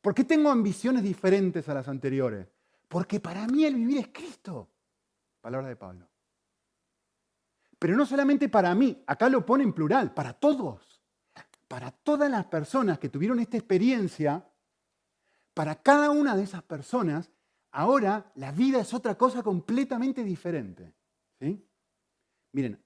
¿Por 0.00 0.14
qué 0.14 0.24
tengo 0.24 0.48
ambiciones 0.48 1.02
diferentes 1.02 1.68
a 1.68 1.74
las 1.74 1.88
anteriores? 1.88 2.48
Porque 2.88 3.20
para 3.20 3.46
mí 3.48 3.66
el 3.66 3.74
vivir 3.74 3.98
es 3.98 4.08
Cristo. 4.08 4.70
Palabra 5.42 5.68
de 5.68 5.76
Pablo. 5.76 6.08
Pero 7.84 7.98
no 7.98 8.06
solamente 8.06 8.48
para 8.48 8.74
mí, 8.74 9.04
acá 9.06 9.28
lo 9.28 9.44
pone 9.44 9.62
en 9.62 9.74
plural, 9.74 10.14
para 10.14 10.32
todos. 10.32 11.02
Para 11.68 11.90
todas 11.90 12.30
las 12.30 12.46
personas 12.46 12.98
que 12.98 13.10
tuvieron 13.10 13.40
esta 13.40 13.58
experiencia, 13.58 14.42
para 15.52 15.82
cada 15.82 16.10
una 16.10 16.34
de 16.34 16.44
esas 16.44 16.62
personas, 16.62 17.30
ahora 17.72 18.32
la 18.36 18.52
vida 18.52 18.80
es 18.80 18.94
otra 18.94 19.16
cosa 19.16 19.42
completamente 19.42 20.24
diferente. 20.24 20.94
Miren, 22.52 22.82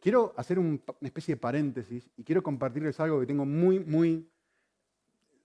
quiero 0.00 0.34
hacer 0.36 0.58
una 0.58 0.80
especie 1.02 1.36
de 1.36 1.40
paréntesis 1.40 2.10
y 2.16 2.24
quiero 2.24 2.42
compartirles 2.42 2.98
algo 2.98 3.20
que 3.20 3.26
tengo 3.26 3.46
muy, 3.46 3.78
muy 3.78 4.28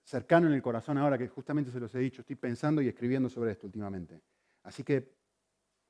cercano 0.02 0.48
en 0.48 0.54
el 0.54 0.62
corazón 0.62 0.98
ahora, 0.98 1.16
que 1.16 1.28
justamente 1.28 1.70
se 1.70 1.78
los 1.78 1.94
he 1.94 2.00
dicho, 2.00 2.22
estoy 2.22 2.34
pensando 2.34 2.82
y 2.82 2.88
escribiendo 2.88 3.28
sobre 3.28 3.52
esto 3.52 3.68
últimamente. 3.68 4.20
Así 4.64 4.82
que 4.82 5.14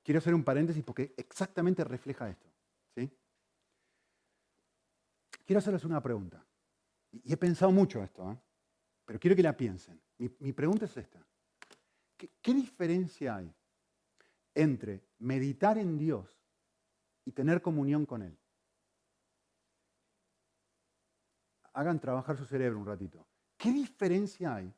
quiero 0.02 0.18
hacer 0.18 0.34
un 0.34 0.44
paréntesis 0.44 0.84
porque 0.84 1.14
exactamente 1.16 1.82
refleja 1.84 2.28
esto. 2.28 2.46
Quiero 5.44 5.58
hacerles 5.58 5.84
una 5.84 6.02
pregunta. 6.02 6.44
Y 7.10 7.32
he 7.32 7.36
pensado 7.36 7.72
mucho 7.72 8.02
esto, 8.02 8.30
¿eh? 8.30 8.38
pero 9.04 9.18
quiero 9.18 9.34
que 9.34 9.42
la 9.42 9.56
piensen. 9.56 10.00
Mi, 10.18 10.52
pregunta 10.52 10.84
es 10.84 10.96
esta. 10.96 11.24
¿Qué 12.16 12.54
diferencia 12.54 13.36
hay 13.36 13.50
entre 14.54 15.04
meditar 15.20 15.78
en 15.78 15.96
Dios 15.96 16.28
y 17.24 17.32
tener 17.32 17.62
comunión 17.62 18.04
con 18.04 18.22
Él? 18.22 18.36
Hagan 21.72 22.00
trabajar 22.00 22.36
su 22.36 22.44
cerebro 22.44 22.78
un 22.78 22.86
ratito. 22.86 23.26
¿Qué 23.56 23.72
diferencia 23.72 24.56
hay 24.56 24.72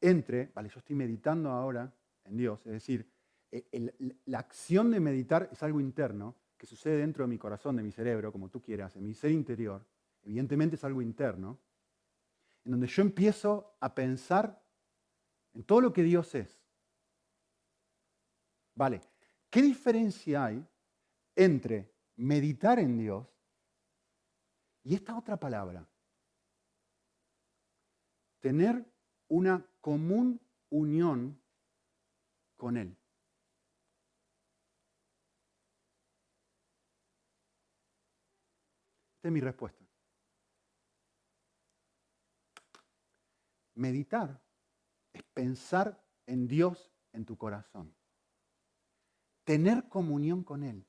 entre, 0.00 0.50
vale, 0.54 0.68
yo 0.68 0.80
estoy 0.80 0.96
meditando 0.96 1.50
ahora 1.50 1.90
en 2.24 2.36
Dios, 2.36 2.60
es 2.66 2.72
decir, 2.72 3.10
e, 3.50 4.20
la 4.26 4.40
acción 4.40 4.90
de 4.90 5.00
meditar 5.00 5.48
es 5.50 5.62
algo 5.62 5.80
interno 5.80 6.36
que 6.56 6.66
sucede 6.66 6.98
dentro 6.98 7.24
de 7.24 7.28
mi 7.28 7.38
corazón, 7.38 7.76
de 7.76 7.82
mi 7.82 7.92
cerebro, 7.92 8.32
como 8.32 8.48
tú 8.48 8.62
quieras, 8.62 8.96
en 8.96 9.04
mi 9.04 9.14
ser 9.14 9.30
interior, 9.30 9.84
evidentemente 10.22 10.76
es 10.76 10.84
algo 10.84 11.02
interno, 11.02 11.58
en 12.64 12.72
donde 12.72 12.86
yo 12.86 13.02
empiezo 13.02 13.76
a 13.80 13.94
pensar 13.94 14.62
en 15.54 15.64
todo 15.64 15.80
lo 15.80 15.92
que 15.92 16.02
Dios 16.02 16.34
es. 16.34 16.60
Vale, 18.74 19.00
¿qué 19.50 19.62
diferencia 19.62 20.44
hay 20.44 20.66
entre 21.36 21.92
meditar 22.16 22.78
en 22.78 22.98
Dios 22.98 23.26
y 24.82 24.94
esta 24.94 25.16
otra 25.16 25.36
palabra, 25.36 25.86
tener 28.40 28.84
una 29.28 29.66
común 29.80 30.40
unión 30.70 31.40
con 32.56 32.76
Él. 32.76 32.96
Mi 39.30 39.40
respuesta. 39.40 39.84
Meditar 43.74 44.40
es 45.12 45.22
pensar 45.34 46.02
en 46.26 46.46
Dios 46.46 46.90
en 47.12 47.24
tu 47.24 47.36
corazón. 47.36 47.94
Tener 49.44 49.88
comunión 49.88 50.42
con 50.42 50.62
Él 50.62 50.86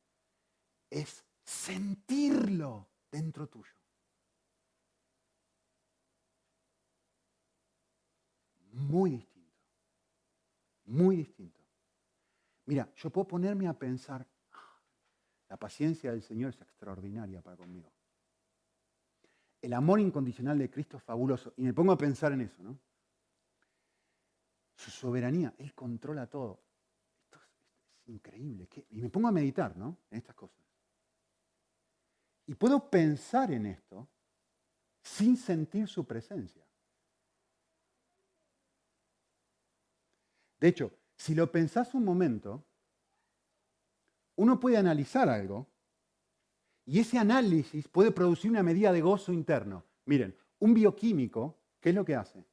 es 0.90 1.26
sentirlo 1.44 2.90
dentro 3.12 3.48
tuyo. 3.48 3.78
muy 8.78 9.12
distinto. 9.12 9.54
Muy 10.86 11.16
distinto. 11.18 11.60
Mira, 12.66 12.92
yo 12.96 13.10
puedo 13.10 13.28
ponerme 13.28 13.68
a 13.68 13.74
pensar, 13.74 14.26
ah, 14.52 14.82
la 15.50 15.58
paciencia 15.58 16.12
del 16.12 16.22
Señor 16.22 16.52
es 16.52 16.62
extraordinaria 16.62 17.42
para 17.42 17.58
conmigo. 17.58 17.92
El 19.62 19.74
amor 19.74 20.00
incondicional 20.00 20.58
de 20.58 20.70
Cristo 20.70 20.98
es 20.98 21.04
fabuloso. 21.04 21.54
Y 21.58 21.64
me 21.64 21.74
pongo 21.74 21.92
a 21.92 21.98
pensar 21.98 22.32
en 22.32 22.42
eso, 22.42 22.62
¿no? 22.62 22.78
Su 24.76 24.92
soberanía, 24.92 25.54
Él 25.58 25.74
controla 25.74 26.28
todo. 26.28 26.62
Esto 27.26 27.40
es, 27.40 28.10
increíble. 28.10 28.70
Y 28.92 29.02
me 29.02 29.10
pongo 29.10 29.28
a 29.28 29.32
meditar, 29.32 29.76
¿no? 29.76 29.98
En 30.12 30.20
estas 30.20 30.36
cosas. 30.36 30.64
Y 32.46 32.56
puedo 32.56 32.90
pensar 32.90 33.52
en 33.52 33.66
esto 33.66 34.08
sin 35.02 35.36
sentir 35.36 35.88
su 35.88 36.06
presencia. 36.06 36.66
De 40.60 40.68
hecho, 40.68 40.92
si 41.16 41.36
lo 41.36 41.52
pensás 41.52 41.94
un 41.94 42.04
momento, 42.04 42.64
uno 44.36 44.60
puede 44.60 44.78
analizar 44.78 45.30
algo 45.30 45.68
y 46.88 47.00
ese 47.00 47.20
análisis 47.20 47.88
puede 47.90 48.12
producir 48.12 48.50
una 48.50 48.64
medida 48.64 48.94
de 48.94 49.02
gozo 49.02 49.34
interno. 49.34 49.84
Miren, 50.06 50.34
un 50.60 50.74
bioquímico, 50.74 51.60
¿qué 51.82 51.90
es 51.90 51.96
lo 51.96 52.06
que 52.06 52.16
hace? 52.16 52.46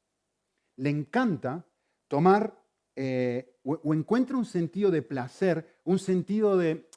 Le 0.77 0.91
encanta 0.91 1.65
tomar 2.09 2.61
eh, 2.97 3.61
o, 3.63 3.95
encuentra 3.95 4.37
un 4.37 4.45
sentido 4.45 4.91
de 4.91 5.03
placer, 5.03 5.79
un 5.85 6.01
sentido 6.01 6.59
de 6.59 6.91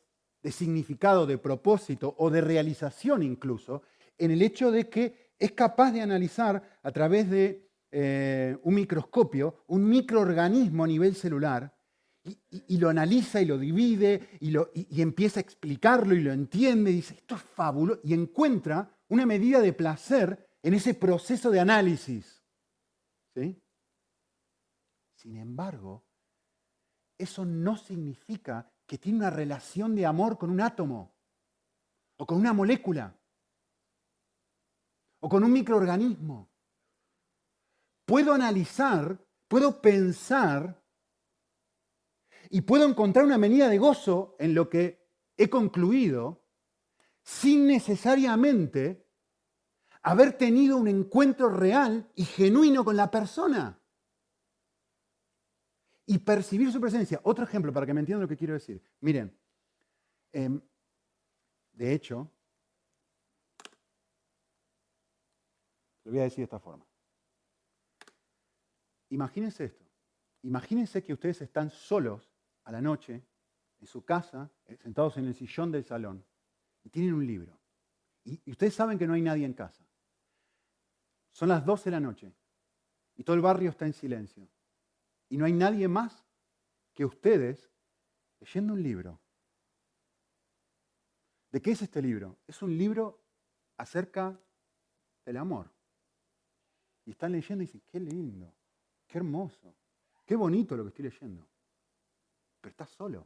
significado, 0.43 1.27
de 1.27 1.37
propósito 1.37 2.15
o 2.17 2.31
de 2.31 2.41
realización 2.41 3.21
incluso, 3.21 3.83
en 4.17 4.31
el 4.31 4.41
hecho 4.41 4.71
de 4.71 4.89
que 4.89 5.33
es 5.37 5.51
capaz 5.51 5.91
de 5.91 6.01
analizar 6.01 6.79
a 6.81 6.91
través 6.91 7.29
de 7.29 7.69
eh, 7.91 8.57
un 8.63 8.73
microscopio, 8.73 9.63
un 9.67 9.87
microorganismo 9.87 10.83
a 10.83 10.87
nivel 10.87 11.15
celular, 11.15 11.76
y, 12.49 12.77
lo 12.77 12.89
analiza 12.89 13.41
y 13.41 13.45
lo 13.45 13.57
divide 13.57 14.37
y, 14.39 14.51
lo, 14.51 14.71
y, 14.73 15.01
empieza 15.01 15.39
a 15.39 15.43
explicarlo 15.43 16.13
y 16.13 16.21
lo 16.21 16.31
entiende 16.31 16.91
y 16.91 16.95
dice, 16.95 17.15
esto 17.15 17.35
es 17.35 17.41
fabuloso, 17.41 18.01
y 18.03 18.13
encuentra 18.13 18.89
una 19.09 19.25
medida 19.25 19.61
de 19.61 19.73
placer 19.73 20.49
en 20.61 20.73
ese 20.73 20.93
proceso 20.93 21.49
de 21.51 21.59
análisis. 21.59 22.43
¿Sí? 23.35 23.61
Sin 25.15 25.37
embargo, 25.37 26.05
eso 27.17 27.45
no 27.45 27.77
significa 27.77 28.71
que 28.85 28.97
tiene 28.97 29.19
una 29.19 29.29
relación 29.29 29.95
de 29.95 30.05
amor 30.05 30.37
con 30.37 30.49
un 30.49 30.61
átomo, 30.61 31.15
o 32.17 32.25
con 32.25 32.37
una 32.37 32.53
molécula, 32.53 33.15
o 35.19 35.29
con 35.29 35.43
un 35.43 35.51
microorganismo 35.51 36.49
puedo 38.07 38.33
analizar, 38.33 39.19
puedo 39.47 39.81
pensar 39.81 40.81
y 42.49 42.61
puedo 42.61 42.87
encontrar 42.87 43.25
una 43.25 43.37
medida 43.37 43.69
de 43.69 43.77
gozo 43.77 44.35
en 44.39 44.53
lo 44.53 44.69
que 44.69 45.07
he 45.37 45.49
concluido 45.49 46.45
sin 47.23 47.67
necesariamente 47.67 49.05
haber 50.01 50.37
tenido 50.37 50.77
un 50.77 50.87
encuentro 50.87 51.49
real 51.49 52.09
y 52.15 52.23
genuino 52.23 52.85
con 52.85 52.95
la 52.95 53.11
persona. 53.11 53.81
Y 56.05 56.19
percibir 56.19 56.71
su 56.71 56.79
presencia. 56.79 57.19
Otro 57.23 57.43
ejemplo 57.43 57.73
para 57.73 57.85
que 57.85 57.93
me 57.93 57.99
entiendan 57.99 58.21
lo 58.21 58.29
que 58.29 58.37
quiero 58.37 58.53
decir. 58.53 58.81
Miren, 59.01 59.37
em, 60.31 60.61
de 61.73 61.93
hecho, 61.93 62.31
lo 66.05 66.11
voy 66.11 66.21
a 66.21 66.23
decir 66.23 66.37
de 66.37 66.43
esta 66.43 66.59
forma. 66.59 66.87
Imagínense 69.09 69.65
esto. 69.65 69.85
Imagínense 70.43 71.03
que 71.03 71.11
ustedes 71.11 71.41
están 71.41 71.69
solos 71.69 72.36
a 72.67 72.71
la 72.71 72.81
noche 72.81 73.23
en 73.79 73.87
su 73.87 74.03
casa, 74.03 74.51
eh, 74.65 74.75
sentados 74.75 75.17
en 75.17 75.25
el 75.25 75.33
sillón 75.33 75.71
del 75.71 75.85
salón, 75.85 76.23
y 76.83 76.89
tienen 76.89 77.13
un 77.13 77.25
libro. 77.25 77.57
Y, 78.25 78.51
ustedes 78.51 78.75
saben 78.75 78.99
que 78.99 79.07
no 79.07 79.13
hay 79.13 79.21
nadie 79.21 79.45
en 79.45 79.53
casa. 79.53 79.85
Son 81.31 81.47
las 81.47 81.65
12 81.65 81.85
de 81.85 81.91
la 81.91 81.99
noche 82.01 82.33
y 83.15 83.23
todo 83.23 83.35
el 83.35 83.41
barrio 83.41 83.69
está 83.69 83.85
en 83.85 83.93
silencio. 83.93 84.49
Y 85.29 85.37
no 85.37 85.45
hay 85.45 85.53
nadie 85.53 85.87
más 85.87 86.25
que 86.93 87.05
ustedes 87.05 87.71
leyendo 88.41 88.73
un 88.73 88.83
libro. 88.83 89.21
¿De 91.51 91.61
qué 91.61 91.71
es 91.71 91.81
este 91.81 92.01
libro? 92.01 92.37
Es 92.47 92.61
un 92.61 92.77
libro 92.77 93.23
acerca 93.77 94.37
del 95.23 95.37
amor. 95.37 95.71
Y 97.05 97.11
están 97.11 97.31
leyendo 97.31 97.63
y 97.63 97.67
dicen, 97.67 97.83
qué 97.87 97.99
lindo. 97.99 98.53
Qué 99.05 99.19
hermoso. 99.19 99.73
Qué 100.25 100.35
bonito 100.35 100.75
lo 100.75 100.83
que 100.83 100.89
estoy 100.89 101.05
leyendo. 101.05 101.47
Pero 102.67 102.83
estás 102.83 102.89
solo. 102.89 103.25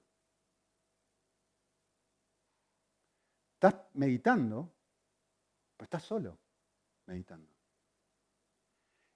Estás 3.55 3.75
meditando, 3.95 4.71
pero 5.75 5.85
estás 5.85 6.03
solo 6.03 6.37
meditando. 7.07 7.51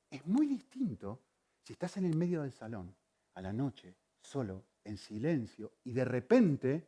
Es 0.09 0.25
muy 0.25 0.47
distinto 0.47 1.21
Si 1.61 1.73
estás 1.73 1.97
en 1.97 2.05
el 2.05 2.15
medio 2.15 2.41
del 2.41 2.51
salón, 2.51 2.95
a 3.35 3.41
la 3.41 3.53
noche, 3.53 3.95
solo, 4.19 4.65
en 4.83 4.97
silencio, 4.97 5.73
y 5.83 5.93
de 5.93 6.05
repente, 6.05 6.87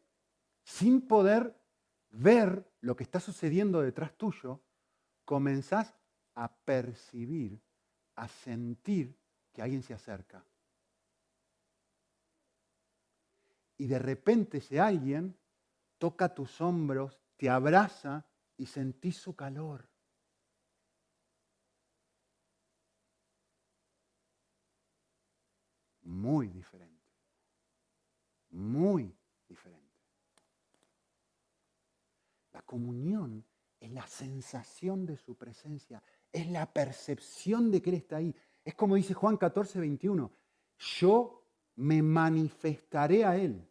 sin 0.63 1.07
poder 1.07 1.55
ver 2.09 2.71
lo 2.81 2.95
que 2.95 3.03
está 3.03 3.19
sucediendo 3.19 3.81
detrás 3.81 4.15
tuyo, 4.17 4.61
comenzás 5.25 5.95
a 6.35 6.55
percibir, 6.55 7.59
a 8.15 8.27
sentir 8.27 9.15
que 9.51 9.63
alguien 9.63 9.81
se 9.81 9.95
acerca. 9.95 10.43
Y 13.77 13.87
de 13.87 13.99
repente 13.99 14.57
ese 14.57 14.79
alguien 14.79 15.37
toca 15.97 16.33
tus 16.33 16.61
hombros, 16.61 17.19
te 17.37 17.49
abraza 17.49 18.25
y 18.57 18.65
sentís 18.65 19.17
su 19.17 19.35
calor. 19.35 19.87
Muy 26.01 26.47
diferente. 26.47 26.97
Muy 28.49 29.15
diferente. 29.47 29.87
La 32.53 32.61
comunión 32.61 33.45
es 33.79 33.91
la 33.91 34.07
sensación 34.07 35.05
de 35.05 35.17
su 35.17 35.35
presencia, 35.35 36.01
es 36.31 36.47
la 36.49 36.71
percepción 36.71 37.69
de 37.69 37.81
que 37.81 37.91
Él 37.91 37.97
está 37.97 38.17
ahí. 38.17 38.33
Es 38.63 38.73
como 38.73 38.95
dice 38.95 39.13
Juan 39.13 39.37
14, 39.37 39.79
21, 39.79 40.31
yo 40.77 41.43
me 41.75 42.01
manifestaré 42.01 43.23
a 43.23 43.35
Él. 43.35 43.66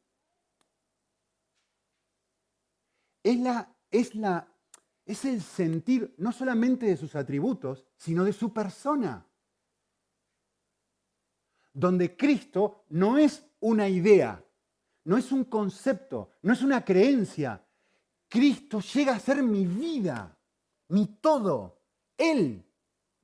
Es, 3.27 3.41
la, 3.41 3.77
es, 3.91 4.15
la, 4.15 4.47
es 5.05 5.25
el 5.25 5.43
sentir 5.43 6.15
no 6.19 6.31
solamente 6.31 6.87
de 6.87 6.97
sus 6.97 7.17
atributos, 7.17 7.85
sino 7.97 8.23
de 8.23 8.33
su 8.33 8.53
persona. 8.53 9.27
Donde 11.73 12.17
Cristo 12.17 12.85
no 12.91 13.19
es 13.19 13.45
una 13.59 13.89
idea, 13.89 14.45
no 15.03 15.17
es 15.17 15.33
un 15.33 15.43
concepto, 15.43 16.31
no 16.43 16.53
es 16.53 16.63
una 16.63 16.85
creencia. 16.85 17.67
Cristo 18.29 18.79
llega 18.79 19.17
a 19.17 19.19
ser 19.19 19.43
mi 19.43 19.67
vida, 19.67 20.39
mi 20.91 21.19
todo. 21.21 21.81
Él, 22.17 22.65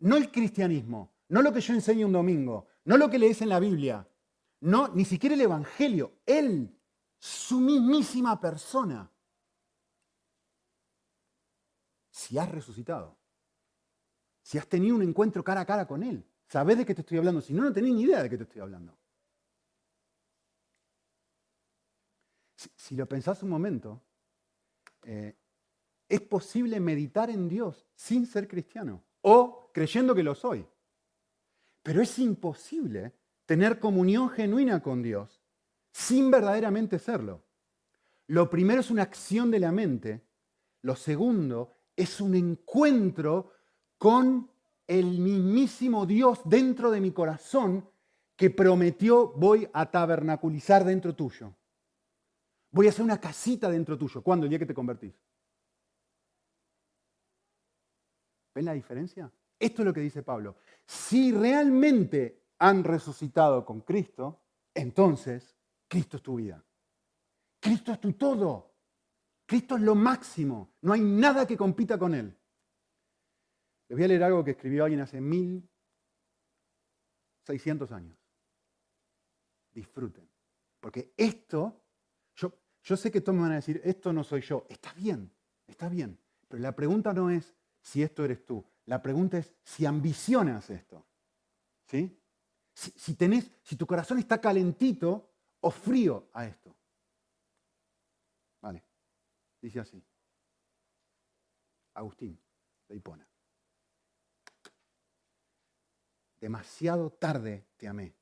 no 0.01 0.17
el 0.17 0.33
cristianismo. 0.33 1.13
No 1.29 1.43
lo 1.43 1.53
que 1.53 1.61
yo 1.61 1.75
enseño 1.75 2.09
un 2.09 2.13
domingo, 2.13 2.67
no 2.87 2.97
lo 2.97 3.09
que 3.09 3.21
lees 3.21 3.41
en 3.41 3.51
la 3.51 3.61
Biblia, 3.61 4.05
no, 4.63 4.89
ni 4.89 5.05
siquiera 5.05 5.37
el 5.37 5.43
Evangelio, 5.43 6.19
Él, 6.27 6.77
su 7.21 7.61
mismísima 7.61 8.41
persona. 8.41 9.12
Si 12.13 12.39
has 12.39 12.49
resucitado, 12.51 13.17
si 14.43 14.59
has 14.59 14.69
tenido 14.69 14.95
un 14.95 15.03
encuentro 15.03 15.43
cara 15.43 15.63
a 15.63 15.67
cara 15.67 15.87
con 15.87 16.03
Él, 16.03 16.23
sabes 16.47 16.77
de 16.77 16.85
qué 16.85 16.95
te 16.95 17.01
estoy 17.01 17.17
hablando. 17.17 17.41
Si 17.41 17.55
no, 17.55 17.63
no 17.63 17.73
tenés 17.73 17.95
ni 17.95 18.03
idea 18.03 18.23
de 18.23 18.29
qué 18.29 18.37
te 18.37 18.43
estoy 18.43 18.61
hablando. 18.61 18.95
Si, 22.77 22.95
lo 22.95 23.09
pensás 23.09 23.43
un 23.43 23.49
momento, 23.49 24.03
eh, 25.05 25.35
es 26.07 26.21
posible 26.21 26.79
meditar 26.79 27.31
en 27.31 27.49
Dios 27.49 27.87
sin 27.95 28.27
ser 28.27 28.47
cristiano 28.47 29.03
o 29.23 29.71
creyendo 29.73 30.15
que 30.15 30.23
lo 30.23 30.35
soy. 30.35 30.67
Pero 31.83 32.03
es 32.03 32.19
imposible 32.19 33.15
tener 33.47 33.81
comunión 33.81 34.29
genuina 34.29 34.83
con 34.83 35.03
Dios 35.03 35.43
sin 35.91 36.31
verdaderamente 36.31 36.99
serlo. 36.99 37.43
Lo 38.27 38.51
primero 38.51 38.81
es 38.81 38.91
una 38.91 39.03
acción 39.03 39.51
de 39.51 39.61
la 39.61 39.73
mente. 39.73 40.23
Lo 40.83 40.95
segundo 40.95 41.82
es 41.97 42.21
un 42.21 42.35
encuentro 42.35 43.53
con 43.99 44.51
el 44.87 45.19
mismísimo 45.19 46.07
Dios 46.07 46.41
dentro 46.45 46.91
de 46.91 47.01
mi 47.01 47.13
corazón 47.13 47.89
que 48.37 48.51
prometió 48.51 49.29
voy 49.29 49.69
a 49.73 49.91
tabernaculizar 49.91 50.85
dentro 50.85 51.15
tuyo. 51.15 51.55
Voy 52.71 52.87
a 52.87 52.91
hacer 52.91 53.05
una 53.05 53.21
casita 53.21 53.71
dentro 53.71 53.97
tuyo. 53.99 54.23
¿Cuándo? 54.23 54.47
El 54.47 54.51
día 54.51 54.59
que 54.59 54.67
te 54.67 54.75
convertís. 54.75 55.15
¿Ven 58.55 58.65
la 58.65 58.73
diferencia? 58.73 59.31
Esto 59.59 59.83
es 59.83 59.87
lo 59.87 59.93
que 59.93 60.01
dice 60.01 60.23
Pablo. 60.23 60.57
Si 60.87 61.33
realmente 61.33 62.43
han 62.59 62.83
resucitado 62.85 63.65
con 63.65 63.83
Cristo, 63.83 64.41
entonces 64.75 65.57
Cristo 65.89 66.17
es 66.17 66.23
tu 66.23 66.37
vida. 66.37 66.65
Cristo 67.61 67.93
es 67.93 68.01
tu 68.01 68.13
todo. 68.15 68.72
Cristo 69.53 69.77
es 69.77 69.83
lo 69.83 69.95
máximo. 69.95 70.73
No 70.81 70.95
hay 70.95 71.03
nada 71.03 71.47
que 71.47 71.59
compita 71.59 71.99
con 71.99 72.15
Él. 72.15 72.35
Les 73.87 73.99
voy 73.99 74.05
a 74.05 74.09
leer 74.09 74.23
algo 74.23 74.43
que 74.43 74.53
escribió 74.53 74.85
alguien 74.85 75.03
hace 75.03 75.21
1600 75.21 77.93
años. 77.93 78.17
Disfruten. 79.75 80.27
Porque 80.81 81.13
esto, 81.19 81.83
yo, 82.35 82.55
yo 82.83 82.97
sé 82.97 83.11
que 83.11 83.21
todos 83.21 83.37
me 83.37 83.43
van 83.43 83.53
a 83.53 83.57
decir, 83.57 83.79
esto 83.85 84.11
no 84.11 84.25
soy 84.25 84.41
yo. 84.41 84.65
Está 84.71 84.95
bien, 84.95 85.31
está 85.67 85.91
bien. 85.91 86.19
Pero 86.49 86.63
la 86.63 86.75
pregunta 86.75 87.13
no 87.13 87.29
es 87.29 87.55
si 87.83 88.03
esto 88.03 88.25
eres 88.25 88.47
tú. 88.47 88.65
La 88.87 89.03
pregunta 89.03 89.37
es 89.37 89.53
si 89.65 89.85
ambicionas 89.85 90.71
esto. 90.71 91.05
¿Sí? 91.85 92.19
Si, 92.73 93.17
tenés, 93.17 93.51
si 93.63 93.77
tu 93.77 93.87
corazón 93.87 94.19
está 94.19 94.41
calentito 94.41 95.31
o 95.61 95.71
frío 95.71 96.31
a 96.33 96.47
esto. 96.47 96.75
Dice 99.63 99.79
así. 99.79 100.05
Agustín 101.95 102.39
de 102.89 102.97
Hipona. 102.97 103.27
Demasiado 106.41 107.11
tarde 107.11 107.69
te 107.77 107.87
amé. 107.87 108.17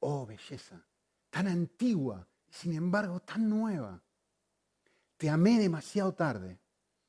Oh, 0.00 0.26
belleza, 0.26 0.84
tan 1.30 1.46
antigua 1.46 2.26
y 2.48 2.52
sin 2.52 2.72
embargo 2.72 3.20
tan 3.20 3.48
nueva. 3.48 4.02
Te 5.16 5.30
amé 5.30 5.58
demasiado 5.58 6.14
tarde, 6.14 6.58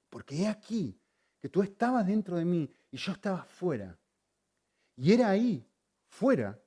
porque 0.09 0.43
he 0.43 0.47
aquí 0.47 0.99
que 1.39 1.49
tú 1.49 1.63
estabas 1.63 2.05
dentro 2.05 2.37
de 2.37 2.45
mí 2.45 2.71
y 2.91 2.97
yo 2.97 3.11
estaba 3.13 3.43
fuera. 3.43 3.97
Y 4.95 5.13
era 5.13 5.29
ahí, 5.29 5.65
fuera, 6.07 6.59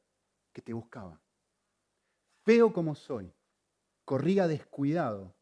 que 0.53 0.63
te 0.63 0.73
buscaba. 0.73 1.21
Feo 2.45 2.73
como 2.73 2.97
soy, 2.97 3.33
corría 4.05 4.49
descuidado 4.49 5.35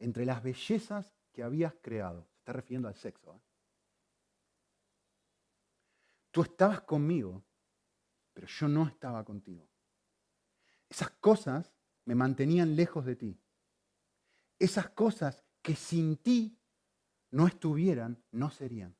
entre 0.00 0.24
las 0.24 0.42
bellezas 0.42 1.14
que 1.32 1.44
habías 1.44 1.74
creado. 1.80 2.26
Se 2.32 2.38
está 2.38 2.52
refiriendo 2.54 2.88
al 2.88 2.96
sexo. 2.96 3.36
¿eh? 3.36 3.40
Tú 6.32 6.42
estabas 6.42 6.80
conmigo, 6.80 7.44
pero 8.32 8.46
yo 8.46 8.66
no 8.66 8.88
estaba 8.88 9.24
contigo. 9.24 9.68
Esas 10.88 11.10
cosas 11.10 11.72
me 12.06 12.14
mantenían 12.14 12.74
lejos 12.74 13.04
de 13.04 13.14
ti. 13.14 13.40
Esas 14.58 14.90
cosas 14.90 15.44
que 15.62 15.76
sin 15.76 16.16
ti 16.16 16.58
no 17.30 17.46
estuvieran, 17.46 18.22
no 18.32 18.50
serían. 18.50 18.96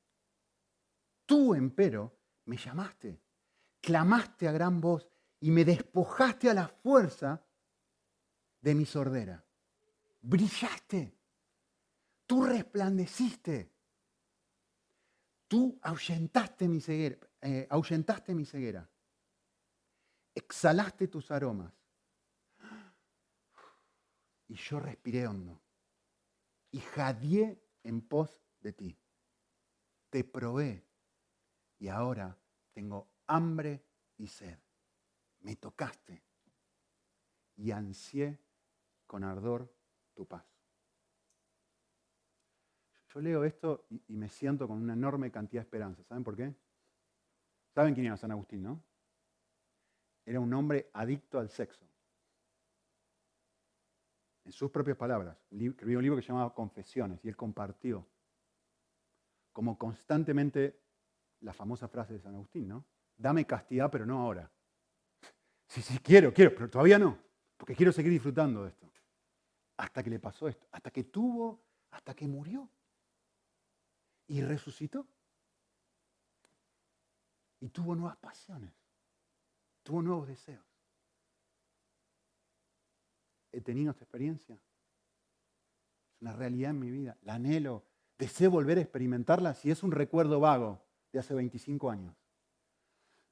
Tú, 1.27 1.55
empero, 1.55 2.19
me 2.45 2.57
llamaste, 2.57 3.21
clamaste 3.81 4.49
a 4.49 4.53
gran 4.53 4.81
voz 4.81 5.09
y 5.41 5.51
me 5.51 5.65
despojaste 5.65 6.51
a 6.51 6.55
la 6.55 6.69
fuerza 6.69 7.45
de 8.61 8.75
mi 8.75 8.85
sordera. 8.85 9.45
Brillaste, 10.23 11.17
tú 12.27 12.45
resplandeciste, 12.45 13.73
tú 15.49 15.79
ahuyentaste 15.83 16.69
mi 16.69 16.81
ceguera, 16.81 17.17
eh, 17.41 17.67
ahuyentaste 17.71 18.35
mi 18.35 18.45
ceguera, 18.45 18.89
exhalaste 20.35 21.09
tus 21.09 21.31
aromas. 21.31 21.73
Y 24.49 24.57
yo 24.57 24.81
respiré 24.81 25.29
hondo. 25.29 25.63
Y 26.73 26.81
jadeé 26.81 27.63
en 27.85 28.01
pos 28.01 28.37
de 28.61 28.73
ti. 28.73 28.99
Te 30.11 30.25
probé. 30.25 30.85
Y 31.79 31.87
ahora 31.87 32.37
tengo 32.73 33.09
hambre 33.29 33.85
y 34.19 34.27
sed. 34.27 34.59
Me 35.41 35.55
tocaste. 35.55 36.25
Y 37.57 37.71
ansié 37.71 38.41
con 39.07 39.23
ardor 39.23 39.73
paz. 40.27 40.45
Yo 43.13 43.21
leo 43.21 43.45
esto 43.45 43.87
y, 43.91 44.17
me 44.17 44.29
siento 44.29 44.69
con 44.69 44.81
una 44.81 44.93
enorme 44.93 45.31
cantidad 45.31 45.63
de 45.63 45.67
esperanza. 45.67 46.03
¿Saben 46.05 46.23
por 46.23 46.37
qué? 46.37 46.55
¿Saben 47.75 47.95
quién 47.95 48.07
era 48.07 48.17
San 48.17 48.31
Agustín, 48.31 48.63
no? 48.63 48.83
Era 50.25 50.39
un 50.39 50.53
hombre 50.55 50.91
adicto 50.93 51.39
al 51.39 51.51
sexo. 51.51 51.85
En 54.45 54.53
sus 54.53 54.71
propias 54.71 54.97
palabras, 54.97 55.37
escribió 55.51 55.99
un 55.99 56.03
libro 56.03 56.17
que 56.17 56.23
se 56.23 56.29
llamaba 56.29 56.55
Confesiones 56.55 57.25
y 57.25 57.29
él 57.29 57.37
compartió 57.37 58.07
como 59.53 59.77
constantemente 59.77 60.81
la 61.41 61.53
famosa 61.53 61.89
frase 61.89 62.15
de 62.15 62.21
San 62.21 62.35
Agustín, 62.35 62.69
¿no? 62.69 62.85
Dame 63.17 63.47
castidad, 63.47 63.91
pero 63.91 64.07
no 64.07 64.19
ahora. 64.21 64.51
Sí, 65.67 65.83
sí, 65.83 66.01
quiero, 66.01 66.35
quiero, 66.35 66.53
pero 66.53 66.69
todavía 66.69 66.99
no, 66.99 67.17
porque 67.57 67.77
quiero 67.77 67.93
seguir 67.93 68.11
disfrutando 68.11 68.65
de 68.65 68.71
esto. 68.71 68.90
Hasta 69.81 70.03
que 70.03 70.11
le 70.11 70.19
pasó 70.19 70.47
esto, 70.47 70.69
hasta 70.73 70.91
que 70.91 71.05
tuvo, 71.05 71.63
hasta 71.91 72.15
que 72.15 72.29
murió 72.29 72.69
y 74.27 74.43
resucitó. 74.43 75.09
Y 77.61 77.71
tuvo 77.71 77.95
nuevas 77.95 78.19
pasiones. 78.19 78.75
tuvo 79.83 80.03
nuevos 80.03 80.29
deseos. 80.29 80.63
He 83.53 83.63
tenido 83.63 83.93
esta 83.93 84.05
experiencia. 84.05 84.55
Es 84.55 86.21
una 86.21 86.35
realidad 86.35 86.73
en 86.73 86.79
mi 86.79 86.91
vida. 86.91 87.17
La 87.23 87.37
anhelo. 87.37 87.87
Deseo 88.19 88.51
volver 88.51 88.77
a 88.77 88.83
experimentarla 88.83 89.55
si 89.55 89.71
es 89.71 89.83
un 89.83 89.93
recuerdo 89.93 90.41
vago 90.41 90.85
de 91.11 91.21
hace 91.21 91.33
25 91.33 91.91
años. 91.91 92.15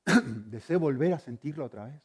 Deseo 0.46 0.80
volver 0.80 1.12
a 1.12 1.18
sentirlo 1.18 1.66
otra 1.66 1.84
vez. 1.84 2.02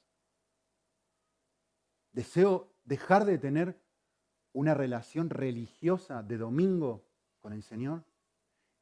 Deseo 2.11 2.75
dejar 2.83 3.23
de 3.23 3.37
tener 3.37 3.81
una 4.53 4.73
relación 4.73 5.29
religiosa 5.29 6.23
de 6.23 6.37
domingo 6.37 7.03
con 7.41 7.53
el 7.53 7.63
Señor 7.63 8.03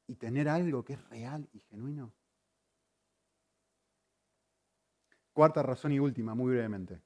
y 0.07 0.15
tener 0.15 0.49
algo 0.49 0.83
que 0.83 0.93
es 0.93 1.09
real 1.09 1.47
y 1.53 1.59
genuino. 1.59 2.13
Cuarta 5.33 5.63
razón 5.63 5.93
y 5.93 5.99
última, 5.99 6.35
muy 6.35 6.51
brevemente. 6.51 7.01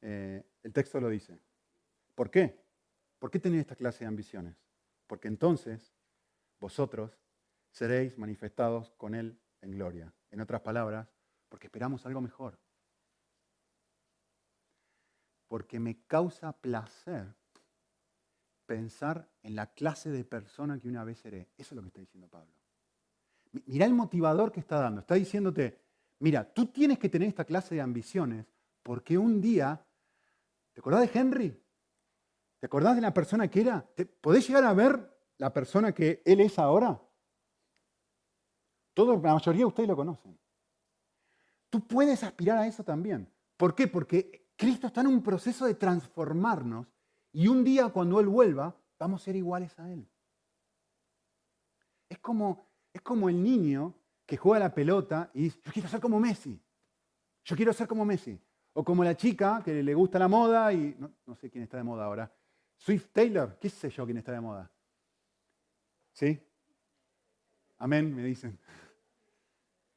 Eh, 0.00 0.42
el 0.62 0.72
texto 0.72 1.00
lo 1.00 1.10
dice. 1.10 1.38
¿Por 2.14 2.30
qué? 2.30 2.58
¿Por 3.18 3.30
qué 3.30 3.38
tener 3.38 3.60
esta 3.60 3.76
clase 3.76 4.00
de 4.00 4.08
ambiciones? 4.08 4.56
Porque 5.06 5.28
entonces 5.28 5.94
vosotros 6.58 7.18
seréis 7.70 8.16
manifestados 8.16 8.90
con 8.92 9.14
Él 9.14 9.38
en 9.60 9.72
gloria. 9.72 10.14
En 10.30 10.40
otras 10.40 10.62
palabras, 10.62 11.08
porque 11.50 11.66
esperamos 11.66 12.06
algo 12.06 12.22
mejor. 12.22 12.58
Porque 15.48 15.78
me 15.78 16.02
causa 16.06 16.52
placer 16.52 17.34
pensar 18.66 19.28
en 19.42 19.54
la 19.54 19.72
clase 19.72 20.10
de 20.10 20.24
persona 20.24 20.78
que 20.78 20.88
una 20.88 21.04
vez 21.04 21.18
seré. 21.18 21.48
Eso 21.56 21.74
es 21.74 21.76
lo 21.76 21.82
que 21.82 21.88
está 21.88 22.00
diciendo 22.00 22.28
Pablo. 22.28 22.52
Mira 23.66 23.86
el 23.86 23.94
motivador 23.94 24.52
que 24.52 24.60
está 24.60 24.80
dando. 24.80 25.00
Está 25.00 25.14
diciéndote, 25.14 25.80
mira, 26.18 26.52
tú 26.52 26.66
tienes 26.66 26.98
que 26.98 27.08
tener 27.08 27.28
esta 27.28 27.44
clase 27.44 27.74
de 27.74 27.80
ambiciones 27.80 28.46
porque 28.82 29.16
un 29.16 29.40
día, 29.40 29.84
¿te 30.72 30.80
acordás 30.80 31.00
de 31.00 31.18
Henry? 31.18 31.62
¿Te 32.58 32.66
acordás 32.66 32.96
de 32.96 33.02
la 33.02 33.14
persona 33.14 33.48
que 33.48 33.60
era? 33.60 33.88
¿Podés 34.20 34.46
llegar 34.46 34.64
a 34.64 34.74
ver 34.74 35.18
la 35.38 35.52
persona 35.52 35.92
que 35.92 36.22
él 36.24 36.40
es 36.40 36.58
ahora? 36.58 37.00
La 38.94 39.34
mayoría 39.34 39.60
de 39.60 39.66
ustedes 39.66 39.88
lo 39.88 39.96
conocen. 39.96 40.38
Tú 41.68 41.86
puedes 41.86 42.22
aspirar 42.22 42.58
a 42.58 42.66
eso 42.66 42.82
también. 42.82 43.30
¿Por 43.56 43.74
qué? 43.74 43.88
Porque 43.88 44.50
Cristo 44.56 44.86
está 44.86 45.02
en 45.02 45.08
un 45.08 45.22
proceso 45.22 45.66
de 45.66 45.74
transformarnos 45.74 46.86
y 47.32 47.48
un 47.48 47.64
día 47.64 47.88
cuando 47.88 48.20
Él 48.20 48.28
vuelva, 48.28 48.74
vamos 48.98 49.20
a 49.20 49.24
ser 49.24 49.36
iguales 49.36 49.78
a 49.78 49.90
Él. 49.90 50.08
Es 52.08 52.18
como, 52.18 52.66
es 52.92 53.02
como 53.02 53.28
el 53.28 53.42
niño 53.42 53.94
que 54.24 54.36
juega 54.36 54.64
la 54.66 54.74
pelota 54.74 55.30
y 55.34 55.42
dice, 55.42 55.60
yo 55.64 55.72
quiero 55.72 55.88
ser 55.88 56.00
como 56.00 56.20
Messi. 56.20 56.60
Yo 57.44 57.56
quiero 57.56 57.72
ser 57.72 57.86
como 57.86 58.04
Messi. 58.04 58.38
O 58.72 58.84
como 58.84 59.04
la 59.04 59.16
chica 59.16 59.62
que 59.64 59.82
le 59.82 59.94
gusta 59.94 60.18
la 60.18 60.28
moda 60.28 60.72
y 60.72 60.94
no, 60.98 61.10
no 61.24 61.34
sé 61.34 61.50
quién 61.50 61.64
está 61.64 61.76
de 61.76 61.84
moda 61.84 62.04
ahora. 62.04 62.32
Swift 62.76 63.08
Taylor, 63.12 63.58
qué 63.58 63.70
sé 63.70 63.88
yo 63.90 64.04
quién 64.04 64.18
está 64.18 64.32
de 64.32 64.40
moda. 64.40 64.70
¿Sí? 66.12 66.40
Amén, 67.78 68.14
me 68.14 68.22
dicen. 68.22 68.58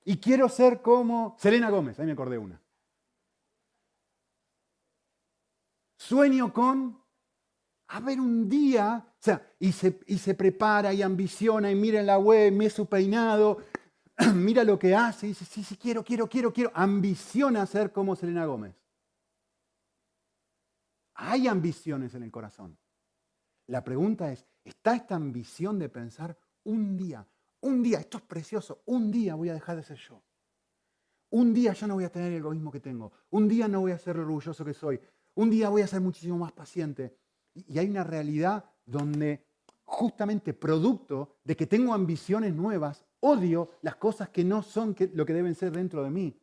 Y 0.06 0.18
quiero 0.18 0.50
ser 0.50 0.82
como 0.82 1.36
Selena 1.38 1.70
Gómez, 1.70 2.00
ahí 2.00 2.06
me 2.06 2.14
acordé 2.14 2.38
una. 2.38 2.62
Sueño 5.98 6.54
con 6.54 7.04
a 7.92 8.00
ver 8.02 8.20
un 8.20 8.48
día, 8.48 9.04
o 9.08 9.18
sea, 9.20 9.42
y 9.60 9.72
se, 9.72 10.00
y 10.06 10.20
se 10.20 10.36
prepara 10.36 10.94
y 10.94 11.02
ambiciona 11.02 11.72
y 11.72 11.76
mira 11.76 12.00
en 12.00 12.06
la 12.06 12.20
web, 12.20 12.52
mira 12.52 12.70
su 12.70 12.86
peinado, 12.86 13.60
mira 14.36 14.64
lo 14.64 14.78
que 14.78 14.94
hace 14.94 15.26
y 15.26 15.30
dice, 15.30 15.46
sí, 15.46 15.64
sí, 15.64 15.76
quiero, 15.76 16.04
quiero, 16.04 16.28
quiero, 16.28 16.54
quiero. 16.54 16.72
Ambiciona 16.76 17.66
ser 17.66 17.92
como 17.92 18.16
Selena 18.16 18.46
Gómez. 18.46 18.76
Hay 21.16 21.48
ambiciones 21.48 22.14
en 22.14 22.24
el 22.24 22.32
corazón. 22.32 22.78
La 23.68 23.84
pregunta 23.84 24.32
es, 24.32 24.46
¿está 24.64 24.96
esta 24.96 25.16
ambición 25.16 25.80
de 25.80 25.90
pensar 25.90 26.38
un 26.64 26.96
día, 26.96 27.28
un 27.62 27.82
día, 27.82 28.00
esto 28.00 28.20
es 28.20 28.24
precioso, 28.24 28.84
un 28.86 29.12
día 29.12 29.34
voy 29.34 29.50
a 29.50 29.54
dejar 29.54 29.76
de 29.76 29.84
ser 29.84 29.98
yo? 29.98 30.22
Un 31.32 31.54
día 31.54 31.74
ya 31.74 31.88
no 31.88 31.96
voy 31.96 32.04
a 32.04 32.12
tener 32.12 32.32
el 32.32 32.38
egoísmo 32.38 32.72
que 32.72 32.80
tengo. 32.80 33.12
Un 33.32 33.48
día 33.48 33.68
no 33.68 33.82
voy 33.82 33.92
a 33.92 33.98
ser 33.98 34.16
lo 34.16 34.24
orgulloso 34.24 34.64
que 34.64 34.74
soy. 34.74 35.00
Un 35.36 35.50
día 35.50 35.70
voy 35.70 35.82
a 35.82 35.88
ser 35.88 36.02
muchísimo 36.02 36.38
más 36.38 36.52
paciente. 36.52 37.16
Y 37.54 37.80
hay 37.80 37.90
una 37.90 38.04
realidad 38.04 38.66
donde 38.86 39.46
justamente 39.86 40.54
producto 40.54 41.38
de 41.44 41.56
que 41.56 41.68
tengo 41.68 41.94
ambiciones 41.94 42.54
nuevas, 42.54 43.06
odio 43.22 43.72
las 43.82 43.96
cosas 43.96 44.30
que 44.30 44.44
no 44.44 44.62
son 44.62 44.96
lo 45.14 45.26
que 45.26 45.34
deben 45.34 45.56
ser 45.56 45.72
dentro 45.72 46.04
de 46.04 46.10
mí. 46.10 46.40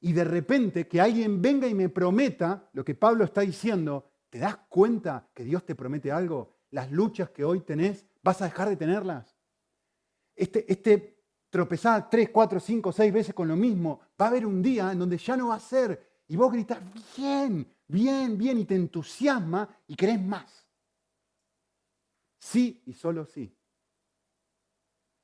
Y 0.00 0.12
de 0.12 0.24
repente 0.24 0.88
que 0.88 1.00
alguien 1.00 1.40
venga 1.40 1.66
y 1.66 1.74
me 1.74 1.88
prometa 1.88 2.68
lo 2.72 2.84
que 2.84 2.94
Pablo 2.94 3.24
está 3.24 3.42
diciendo, 3.42 4.10
¿te 4.30 4.38
das 4.38 4.56
cuenta 4.68 5.28
que 5.34 5.44
Dios 5.44 5.64
te 5.64 5.74
promete 5.74 6.10
algo? 6.10 6.56
Las 6.70 6.90
luchas 6.90 7.30
que 7.30 7.44
hoy 7.44 7.60
tenés, 7.60 8.06
¿vas 8.22 8.40
a 8.42 8.46
dejar 8.46 8.68
de 8.68 8.76
tenerlas? 8.76 9.36
Este, 10.34 10.70
este 10.72 11.22
tropezar 11.50 12.08
tres, 12.08 12.30
cuatro, 12.30 12.58
cinco, 12.58 12.92
seis 12.92 13.12
veces 13.12 13.34
con 13.34 13.46
lo 13.46 13.56
mismo, 13.56 14.00
va 14.20 14.24
a 14.24 14.28
haber 14.28 14.46
un 14.46 14.62
día 14.62 14.90
en 14.90 14.98
donde 14.98 15.18
ya 15.18 15.36
no 15.36 15.48
va 15.48 15.56
a 15.56 15.60
ser. 15.60 16.22
Y 16.26 16.34
vos 16.34 16.50
gritas, 16.50 16.78
bien, 17.16 17.68
bien, 17.92 18.38
bien, 18.38 18.58
y 18.58 18.64
te 18.64 18.74
entusiasma 18.74 19.68
y 19.86 19.94
querés 19.94 20.20
más. 20.20 20.66
Sí 22.38 22.82
y 22.86 22.94
solo 22.94 23.26
sí. 23.26 23.54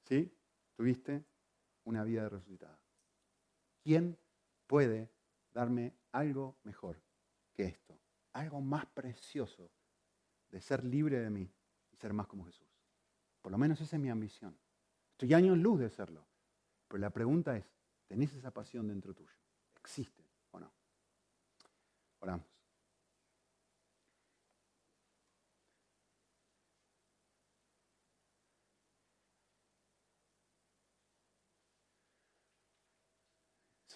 ¿Sí? 0.04 0.32
Tuviste 0.76 1.24
una 1.84 2.04
vida 2.04 2.28
resucitada. 2.28 2.78
¿Quién 3.82 4.18
puede 4.66 5.10
darme 5.52 5.94
algo 6.12 6.58
mejor 6.62 7.02
que 7.54 7.64
esto? 7.64 7.98
Algo 8.34 8.60
más 8.60 8.86
precioso 8.86 9.70
de 10.50 10.60
ser 10.60 10.84
libre 10.84 11.18
de 11.20 11.30
mí 11.30 11.50
y 11.90 11.96
ser 11.96 12.12
más 12.12 12.26
como 12.26 12.44
Jesús. 12.44 12.68
Por 13.40 13.50
lo 13.50 13.58
menos 13.58 13.80
esa 13.80 13.96
es 13.96 14.02
mi 14.02 14.10
ambición. 14.10 14.56
Estoy 15.12 15.34
años 15.34 15.56
luz 15.58 15.80
de 15.80 15.90
serlo. 15.90 16.26
Pero 16.86 17.00
la 17.00 17.10
pregunta 17.10 17.56
es, 17.56 17.64
¿tenés 18.06 18.34
esa 18.34 18.50
pasión 18.50 18.88
dentro 18.88 19.14
tuyo? 19.14 19.34
¿Existe 19.76 20.24
o 20.50 20.60
no? 20.60 20.72
Oramos. 22.20 22.57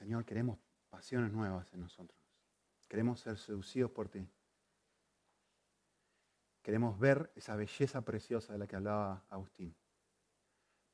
Señor, 0.02 0.24
queremos 0.24 0.58
pasiones 0.90 1.30
nuevas 1.30 1.72
en 1.72 1.78
nosotros. 1.78 2.20
Queremos 2.88 3.20
ser 3.20 3.38
seducidos 3.38 3.92
por 3.92 4.08
ti. 4.08 4.28
Queremos 6.60 6.98
ver 6.98 7.30
esa 7.36 7.54
belleza 7.54 8.04
preciosa 8.04 8.52
de 8.52 8.58
la 8.58 8.66
que 8.66 8.74
hablaba 8.74 9.24
Agustín. 9.30 9.76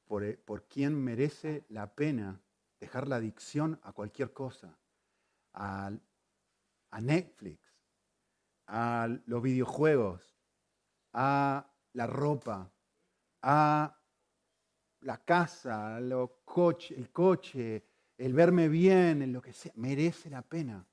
Por, 0.05 0.25
eh, 0.25 0.37
por 0.37 0.69
quien 0.69 1.03
merece 1.03 1.65
la 1.71 1.95
pena 1.95 2.43
dejar 2.81 3.09
la 3.09 3.17
adicción 3.17 3.81
a 3.83 3.93
cualquier 3.93 4.35
cosa, 4.35 4.79
a, 5.55 5.91
a 6.91 7.01
Netflix, 7.01 7.81
a 8.67 9.09
los 9.25 9.43
videojuegos, 9.43 10.37
a 11.15 11.67
la 11.95 12.07
ropa, 12.07 12.71
a 13.41 13.99
la 15.01 15.25
casa, 15.25 15.99
los 15.99 16.29
el 16.91 17.11
coche, 17.11 17.88
el 18.19 18.35
verme 18.35 18.69
bien, 18.69 19.23
en 19.23 19.33
lo 19.33 19.41
que 19.41 19.53
sea, 19.53 19.73
merece 19.77 20.29
la 20.29 20.43
pena 20.43 20.87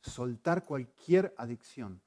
soltar 0.00 0.64
cualquier 0.64 1.34
adicción 1.36 2.00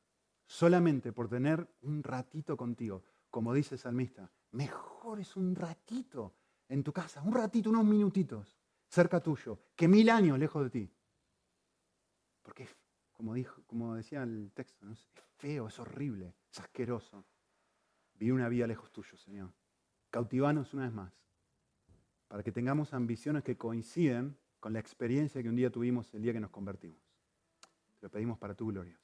solamente 0.45 1.14
por 1.14 1.30
tener 1.30 1.68
un 1.82 2.04
ratito 2.04 2.58
contigo. 2.58 3.04
Como 3.30 3.54
dice 3.54 3.76
el 3.76 3.80
salmista, 3.80 4.30
mejor 4.52 5.20
es 5.20 5.36
un 5.36 5.56
ratito 5.56 6.34
en 6.68 6.84
tu 6.84 6.91
casa, 6.91 7.22
un 7.22 7.34
ratito, 7.34 7.70
unos 7.70 7.86
minutitos 7.86 8.58
cerca 8.88 9.22
tuyo, 9.22 9.60
que 9.76 9.88
mil 9.88 10.10
años 10.10 10.39
lejos 10.39 10.64
de 10.64 10.70
ti. 10.72 10.91
Porque, 12.41 12.68
como, 13.14 13.95
decía 13.95 14.24
el 14.24 14.52
texto, 14.54 14.89
es 14.89 15.08
feo, 15.38 15.68
es 15.68 15.78
horrible, 15.78 16.34
es 16.52 16.60
asqueroso. 16.60 17.24
Vivir 18.16 18.34
una 18.34 18.50
vida 18.50 18.66
lejos 18.66 18.91
tuyo, 18.91 19.16
Señor. 19.16 19.54
Cautivanos 20.10 20.74
una 20.74 20.86
vez 20.86 20.93
más 20.93 21.14
para 22.30 22.44
que 22.44 22.54
tengamos 22.54 22.94
ambiciones 22.94 23.44
que 23.44 23.58
coinciden 23.58 24.38
con 24.62 24.72
la 24.72 24.80
experiencia 24.80 25.42
que 25.44 25.50
un 25.50 25.56
día 25.56 25.70
tuvimos 25.70 26.14
el 26.14 26.22
día 26.22 26.32
que 26.32 26.40
nos 26.40 26.52
convertimos. 26.52 27.00
Te 28.00 28.06
lo 28.06 28.10
pedimos 28.10 28.38
para 28.38 28.56
tu 28.56 28.68
gloria. 28.68 28.98